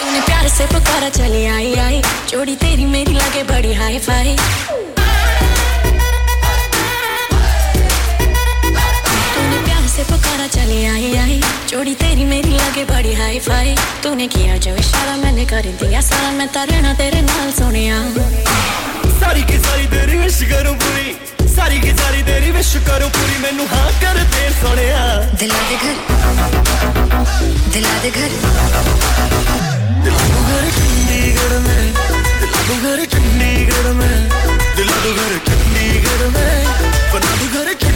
[0.00, 2.00] तूने प्यार से पुकारा चली आई आई
[2.30, 4.36] जोड़ी तेरी मेरी लगे बड़ी हाई फाई
[9.34, 12.41] तूने प्यार से पुकारा चली आई आई जोड़ी तेरी मेरी
[12.72, 16.92] लगे बड़ी हाई फाई तूने किया जो इशारा मैंने कर दिया सारा मैं तारे ना
[17.00, 17.96] तेरे नाल सुनिया
[19.20, 23.66] सारी की सारी तेरी विश करूं पूरी सारी की सारी तेरी विश करूं पूरी मैनू
[23.72, 25.02] हाँ कर दे सोनिया
[25.40, 25.96] दिला दे घर
[27.76, 28.30] दिला दे घर
[30.04, 31.82] दिला दो घर चंडीगढ़ में
[32.40, 34.16] दिला दो घर चंडीगढ़ में
[34.76, 36.54] दिला दो घर चंडीगढ़ में
[37.12, 37.72] बना दो घर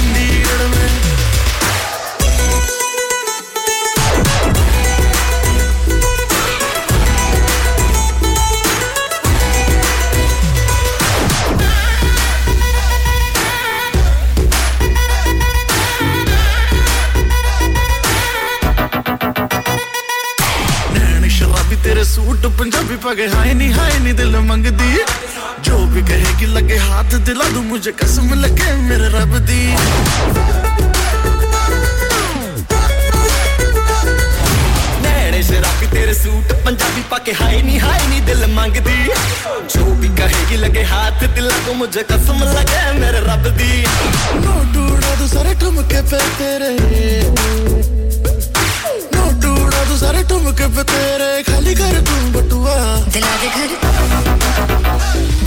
[23.06, 24.92] पगे हाय नी हाय नी दिल मंग दी
[25.62, 29.62] जो भी कहेगी लगे हाथ दिला दू मुझे कसम लगे मेरे रब दी
[35.86, 38.98] तेरे सूट पंजाबी पाके हाय नी हाय नी दिल मंग दी
[39.74, 43.72] जो भी कहेगी लगे हाथ दिल को मुझे कसम लगे मेरे रब दी
[44.42, 48.05] नो डूडा दू सारे ठुमके पे तेरे
[50.00, 50.82] सारे ठुमके पे
[51.48, 52.74] खाली कर तू बटुआ
[53.14, 53.70] दिला दे घर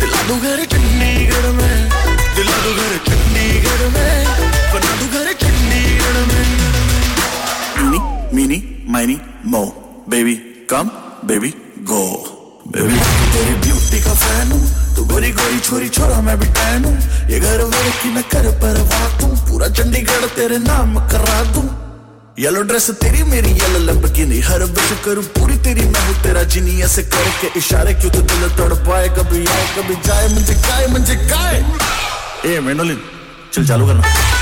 [0.00, 4.14] दिला दो घर चंडीगढ़ में दिला घर चंडीगढ़ में
[4.74, 6.44] बना घर चंडीगढ़ में
[7.80, 8.00] mini
[8.36, 8.62] meeny
[8.92, 9.18] miny
[9.54, 9.64] mo
[10.14, 10.34] baby
[10.70, 10.90] come
[11.30, 11.52] baby
[11.92, 12.02] go
[12.76, 12.98] baby
[13.34, 16.84] तेरी ब्यूटी का फैन हूँ तू तो गोरी गोरी छोरी छोरा मैं भी टैन
[17.30, 18.76] ये घर वर की मैं कर पर
[19.20, 21.64] तू पूरा चंडीगढ़ तेरे नाम करा दूं
[22.38, 26.80] येलो ड्रेस तेरी मेरी येलो लंबगिनी हर बस करूं पूरी तेरी मैं हूं तेरा जिनी
[26.82, 30.86] ऐसे करके इशारे क्यों तू तो दिल तोड़ पाए कभी आए कभी जाए मुझे काए
[30.92, 31.64] मुझे काए
[32.46, 33.00] ए मेनोलिन
[33.52, 34.41] चल चालू करना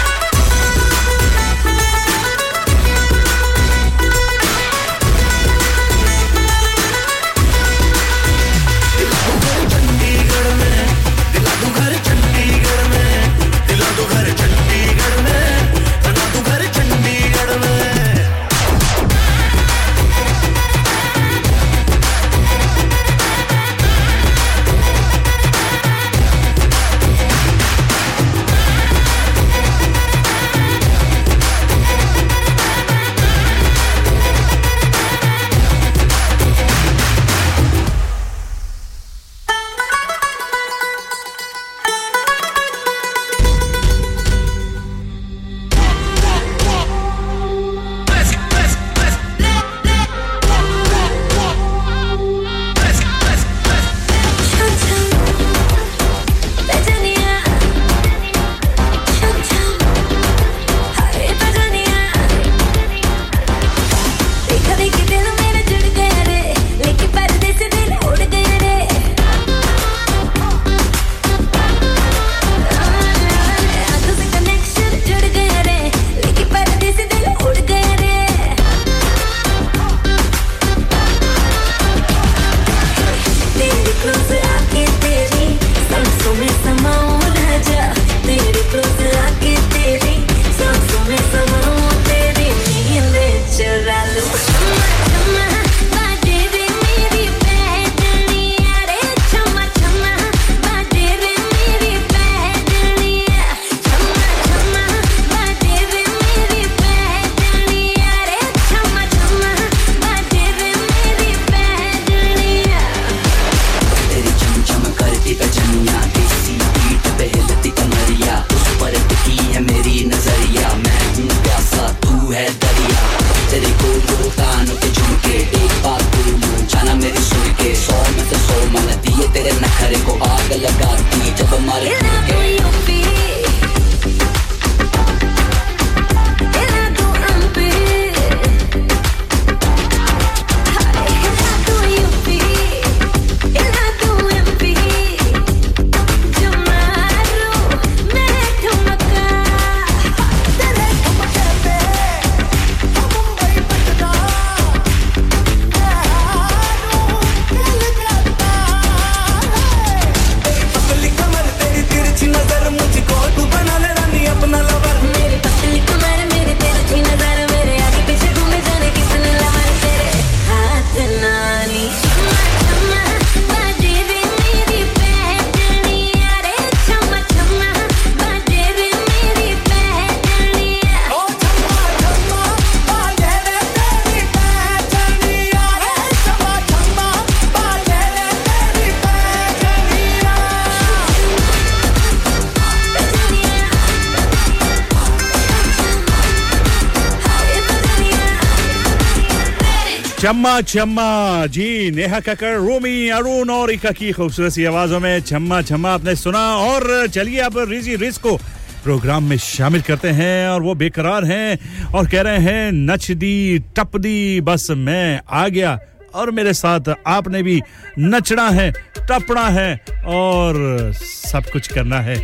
[200.41, 205.61] छम्मा चम्मा जी नेहा कक्कर रोमी अरुण और इका की खूबसूरत सी आवाजों में चम्मा
[205.63, 207.07] चम्मा आपने सुना और
[207.13, 208.37] चलिए अब रिजी रिज को
[208.85, 213.59] प्रोग्राम में शामिल करते हैं और वो बेकरार हैं और कह रहे हैं नच दी
[213.77, 215.79] टप दी बस मैं आ गया
[216.15, 217.61] और मेरे साथ आपने भी
[218.01, 218.71] नचना है
[219.01, 219.73] टपना है
[220.17, 222.17] और सब कुछ करना है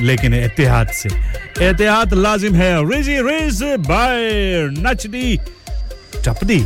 [0.00, 1.08] लेकिन एहतियात से
[1.60, 4.30] एहतियात लाजिम है रिजी रिज बाय
[4.80, 5.36] नच दी
[6.16, 6.64] टप दी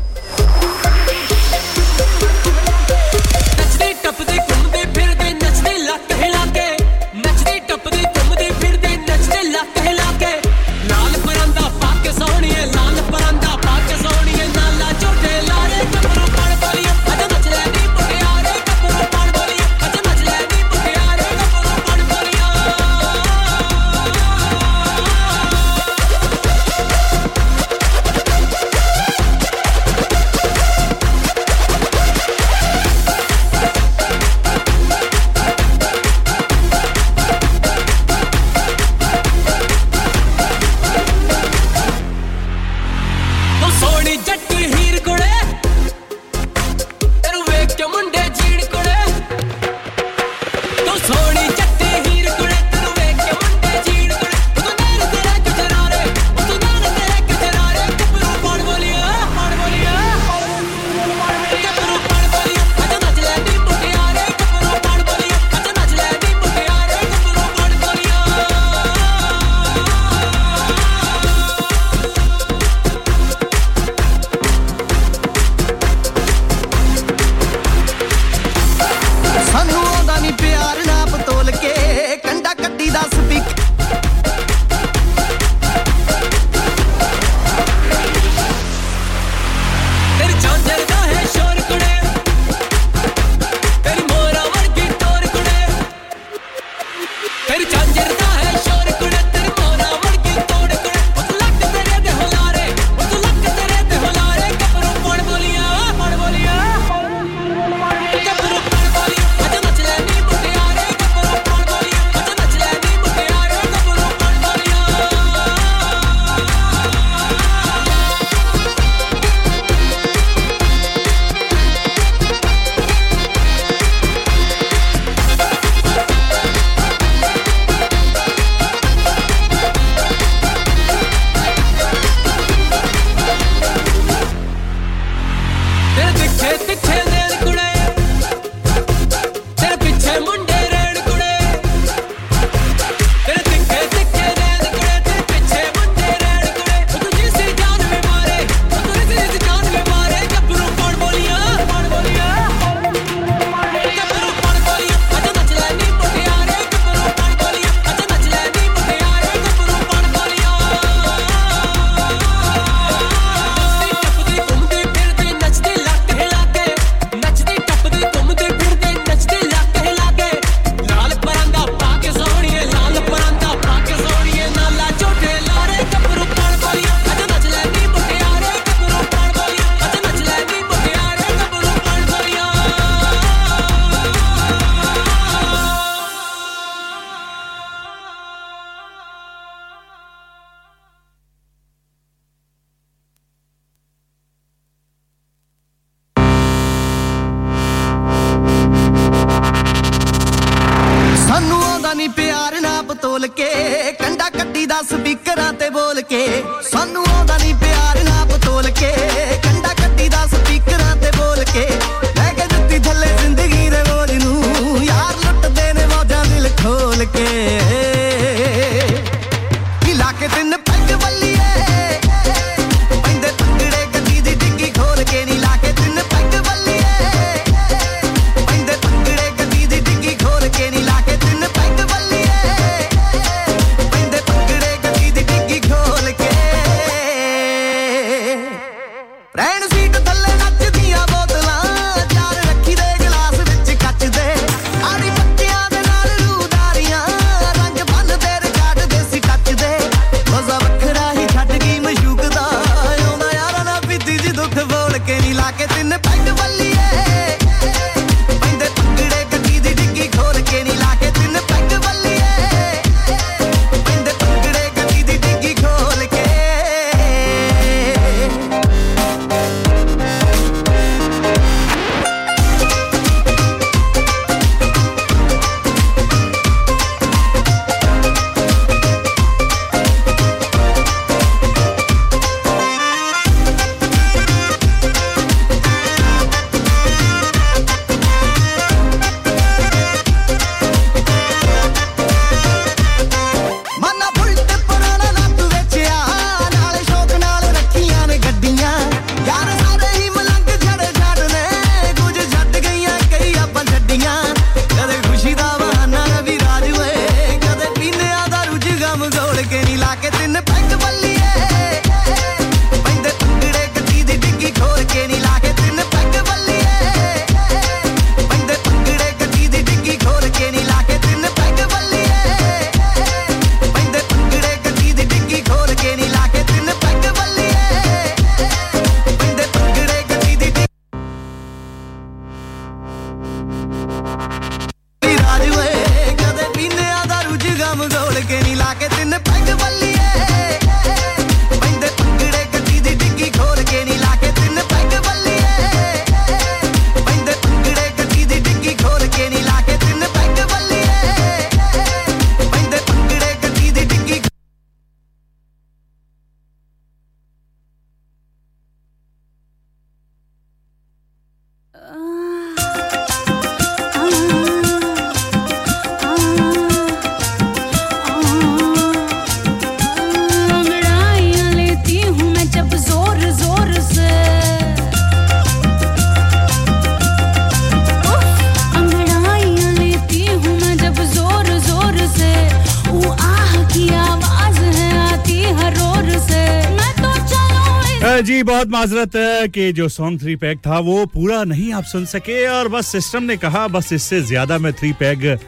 [389.48, 393.23] कि जो सॉन्ग थ्री पैक था वो पूरा नहीं आप सुन सके और बस सिस्टम
[393.23, 395.39] ने कहा बस इससे ज्यादा मैं थ्री पैक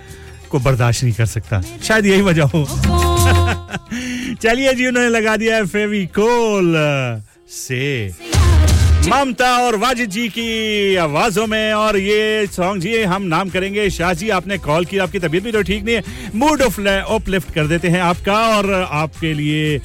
[0.50, 2.64] को बर्दाश्त नहीं कर सकता शायद यही वजह हो
[4.36, 6.74] चलिए जी उन्होंने लगा दिया है फेविकोल
[7.50, 7.84] से
[9.06, 14.12] ममता और वाजिद जी की आवाजों में और ये सॉन्ग जी हम नाम करेंगे शाह
[14.14, 16.30] जी आपने कॉल किया आपकी तबीयत भी तो ठीक नहीं है
[16.34, 19.80] मूड ऑफ अपलिफ्ट कर देते हैं आपका और आपके लिए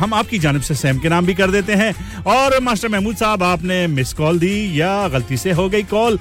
[0.00, 1.92] हम आपकी जानब से सैम के नाम भी कर देते हैं
[2.34, 6.18] और मास्टर महमूद साहब आपने मिस कॉल दी या गलती से हो गई कॉल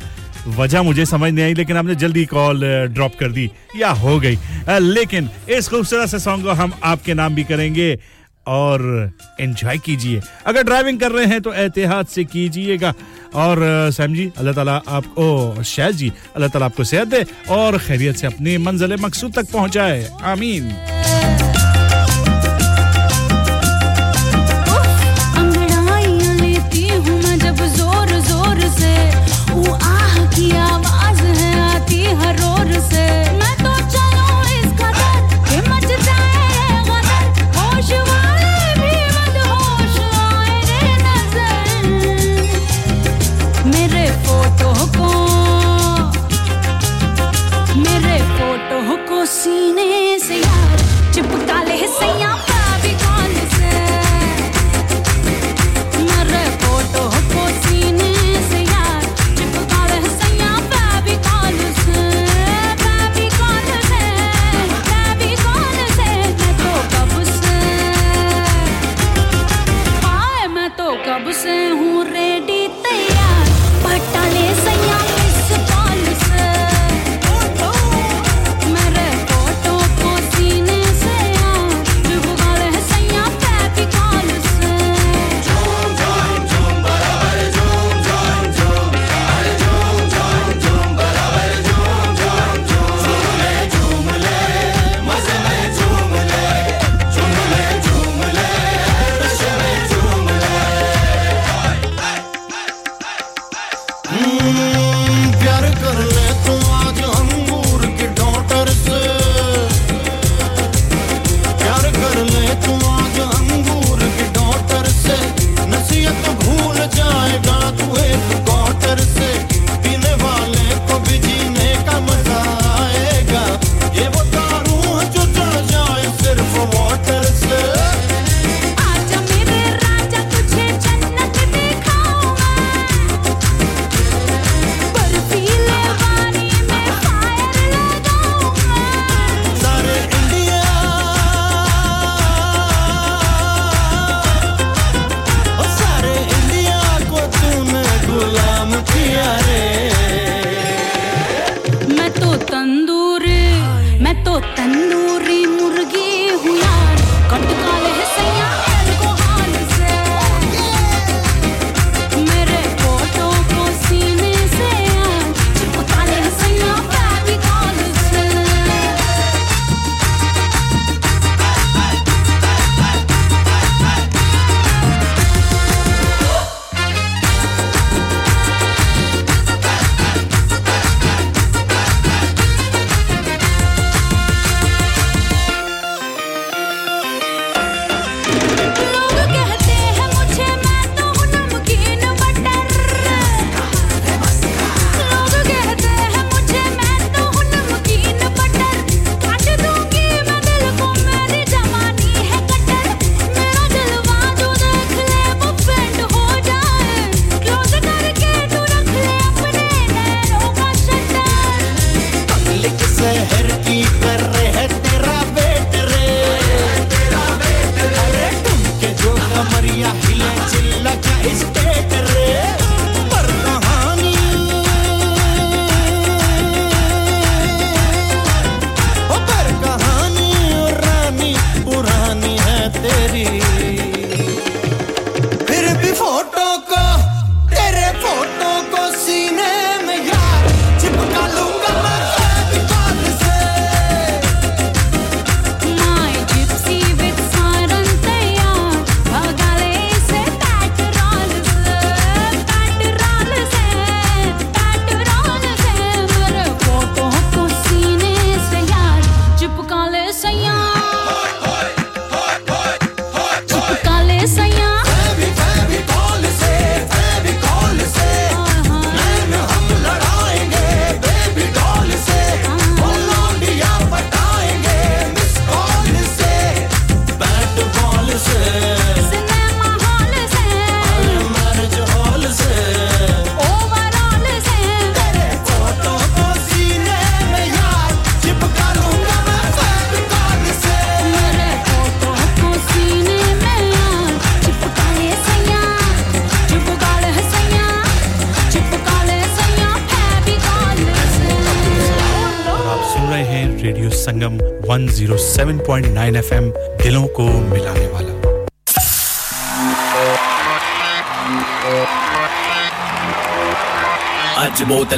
[0.58, 2.60] वजह मुझे समझ नहीं आई लेकिन आपने जल्दी कॉल
[2.94, 4.38] ड्रॉप कर दी या हो गई
[4.80, 7.96] लेकिन इस खूबसूरत से सॉन्ग को हम आपके नाम भी करेंगे
[8.48, 8.82] और
[9.40, 12.94] एंजॉय कीजिए अगर ड्राइविंग कर रहे हैं तो एहतियात से कीजिएगा
[13.44, 13.60] और
[13.98, 14.78] सैम जी अल्लाह ताला
[15.18, 17.26] ओ शायद जी अल्लाह ताला आपको सेहत दे
[17.56, 20.72] और खैरियत से अपनी मंजिल मकसूद तक पहुंचाए आमीन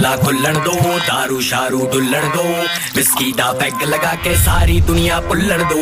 [0.06, 0.72] ਤਾਲਾ ਖੁੱਲਣ ਦੋ
[1.06, 2.44] दारू ਸ਼ਾਰੂ ਡੁੱਲਣ ਦੋ
[2.96, 5.82] ਵਿਸਕੀ ਦਾ ਪੈਗ ਲਗਾ ਕੇ ਸਾਰੀ ਦੁਨੀਆ ਪੁੱਲਣ ਦੋ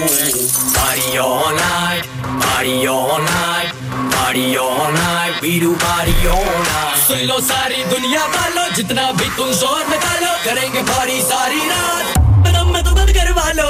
[0.75, 2.05] ਪਾਰੀ ਆਲ ਨਾਈਟ
[2.43, 3.73] ਪਾਰੀ ਆਲ ਨਾਈਟ
[4.13, 9.51] ਪਾਰੀ ਆਲ ਨਾਈਟ ਵੀਰੂ ਪਾਰੀ ਆਲ ਨਾਈਟ ਸੁਣ ਲੋ ਸਾਰੀ ਦੁਨੀਆ ਵਾਲੋ ਜਿਤਨਾ ਵੀ ਤੁਮ
[9.53, 12.15] ਜ਼ੋਰ ਨਿਕਾलो करेंगे पारी सारी रात
[12.47, 13.67] कदम में तो बंद करवा लो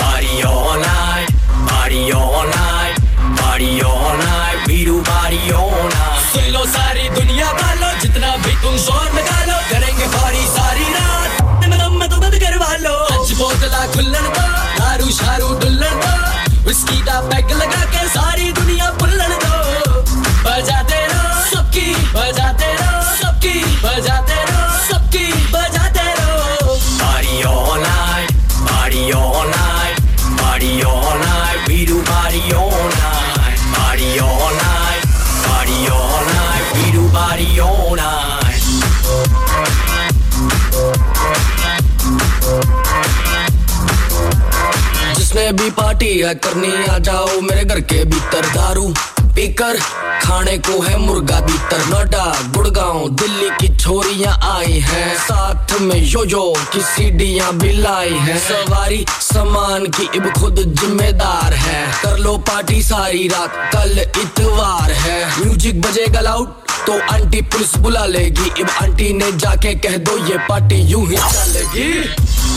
[0.00, 1.30] party all night
[1.68, 3.00] party all night
[3.40, 8.76] party all night Veeru party all night सुन लो सारी दुनिया वालों जितना भी तुम
[8.86, 9.47] शोर निकालो
[17.18, 17.87] आप टाइटल लगा
[45.68, 48.86] की पार्टी है करनी आ जाओ मेरे घर के भीतर दारू
[49.36, 49.76] पीकर
[50.22, 52.24] खाने को है मुर्गा भीतर नोएडा
[52.54, 56.44] गुड़गांव दिल्ली की छोरियां आई हैं साथ में यो यो
[56.72, 62.82] की सीढ़ियां भी लाई हैं सवारी सामान की इब खुद जिम्मेदार है कर लो पार्टी
[62.82, 66.54] सारी रात कल इतवार है म्यूजिक बजेगा लाउड
[66.86, 71.16] तो आंटी पुलिस बुला लेगी इब आंटी ने जाके कह दो ये पार्टी यूं ही
[71.16, 71.90] चलेगी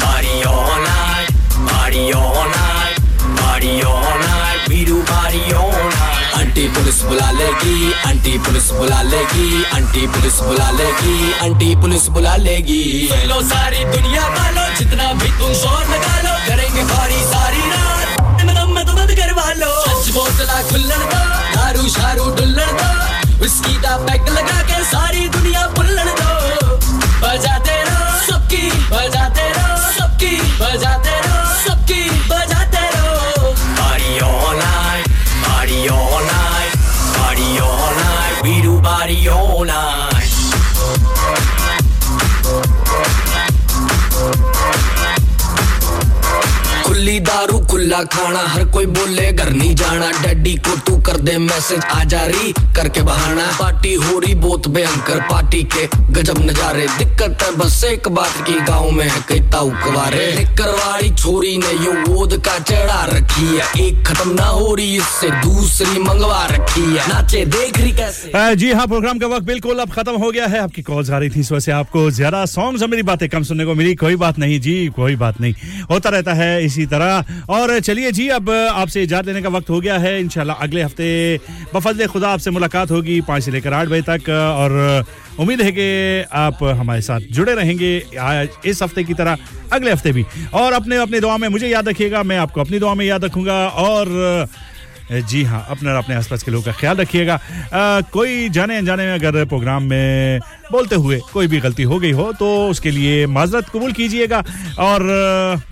[0.00, 2.81] party on I party on I
[3.62, 9.02] party all night we do party all night aunty police बुला लेगी आंटी पुलिस बुला
[9.12, 12.82] लेगी आंटी पुलिस बुला लेगी आंटी पुलिस बुला लेगी
[13.30, 18.90] लो सारी दुनिया वालों जितना भी तुम शोर लगा लो करेंगे पारी सारी रात मदम्मत
[19.00, 21.22] मत करवा लो सच बोतला खुल्लड़ का
[21.56, 22.90] दारू शारू डुल्लड़ का
[23.42, 26.32] विस्की का पैक लगा के सारी दुनिया पुल्लड़ दो
[27.24, 28.66] बजाते रहो सबकी
[28.96, 30.36] बजाते रहो सबकी
[30.64, 31.20] बजाते
[47.32, 51.86] 바로 खुला खाना हर कोई बोले घर नहीं जाना डैडी को तू कर दे मैसेज
[51.92, 57.44] आ जा रही करके बहाना पार्टी हो रही बोत भयंकर पार्टी के गजब नजारे दिक्कत
[57.44, 59.72] है बस एक बात की गाँव में है कई ताऊ
[60.58, 65.30] करवाड़ी छोरी ने यू गोद का चढ़ा रखी है एक खत्म ना हो रही इससे
[65.42, 69.80] दूसरी मंगवा रखी है नाचे देख रही कैसे आ, जी हाँ प्रोग्राम का वक्त बिल्कुल
[69.80, 72.46] अब खत्म हो गया है आपकी कॉल आ रही थी इस वजह से आपको ज्यादा
[72.54, 75.54] सॉन्ग से मेरी बातें कम सुनने को मिली कोई बात नहीं जी कोई बात नहीं
[75.92, 79.80] होता रहता है इसी तरह और चलिए जी अब आपसे इजाज़त लेने का वक्त हो
[79.82, 81.08] गया है इन अगले हफ्ते
[81.74, 85.06] बफजल खुदा आपसे मुलाकात होगी पाँच से लेकर आठ बजे तक और
[85.40, 87.92] उम्मीद है कि आप हमारे साथ जुड़े रहेंगे
[88.20, 89.38] आज इस हफ्ते की तरह
[89.74, 90.26] अगले हफ्ते भी
[90.54, 93.58] और अपने अपने दुआ में मुझे याद रखिएगा मैं आपको अपनी दुआ में याद रखूँगा
[93.78, 94.10] और
[95.12, 97.40] जी हाँ अपना अपने आसपास के लोगों का ख्याल रखिएगा
[98.12, 100.40] कोई जाने अनजाने में अगर प्रोग्राम में
[100.72, 104.44] बोलते हुए कोई भी गलती हो गई हो तो उसके लिए माजरत कबूल कीजिएगा
[104.80, 105.04] और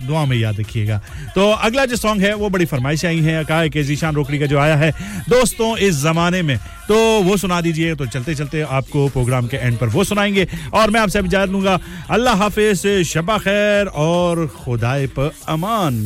[0.02, 1.00] दुआ में याद रखिएगा
[1.34, 4.46] तो अगला जो सॉन्ग है वो बड़ी फरमाइश आई है कहा कि जीशान रोकड़ी का
[4.46, 4.90] जो आया है
[5.28, 6.56] दोस्तों इस ज़माने में
[6.88, 10.90] तो वो सुना दीजिए तो चलते चलते आपको प्रोग्राम के एंड पर वो सुनाएंगे और
[10.90, 11.78] मैं आपसे जान लूँगा
[12.10, 16.04] अल्लाह हाफिज शबा खैर और खुदाए पमान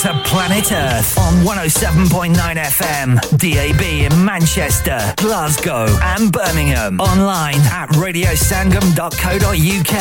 [0.05, 7.01] to Planet Earth on 107.9 FM, DAB in Manchester, Glasgow, and Birmingham.
[7.01, 9.95] Online at radiosangam.co.uk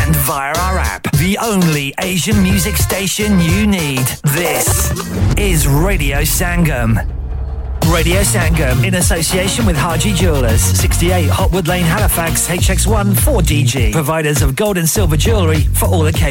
[0.00, 4.06] and via our app, the only Asian music station you need.
[4.22, 4.92] This
[5.36, 7.04] is Radio Sangam.
[7.90, 14.54] Radio Sangam in association with Haji Jewelers, 68 Hotwood Lane, Halifax, HX1 4DG, providers of
[14.54, 16.30] gold and silver jewellery for all occasions.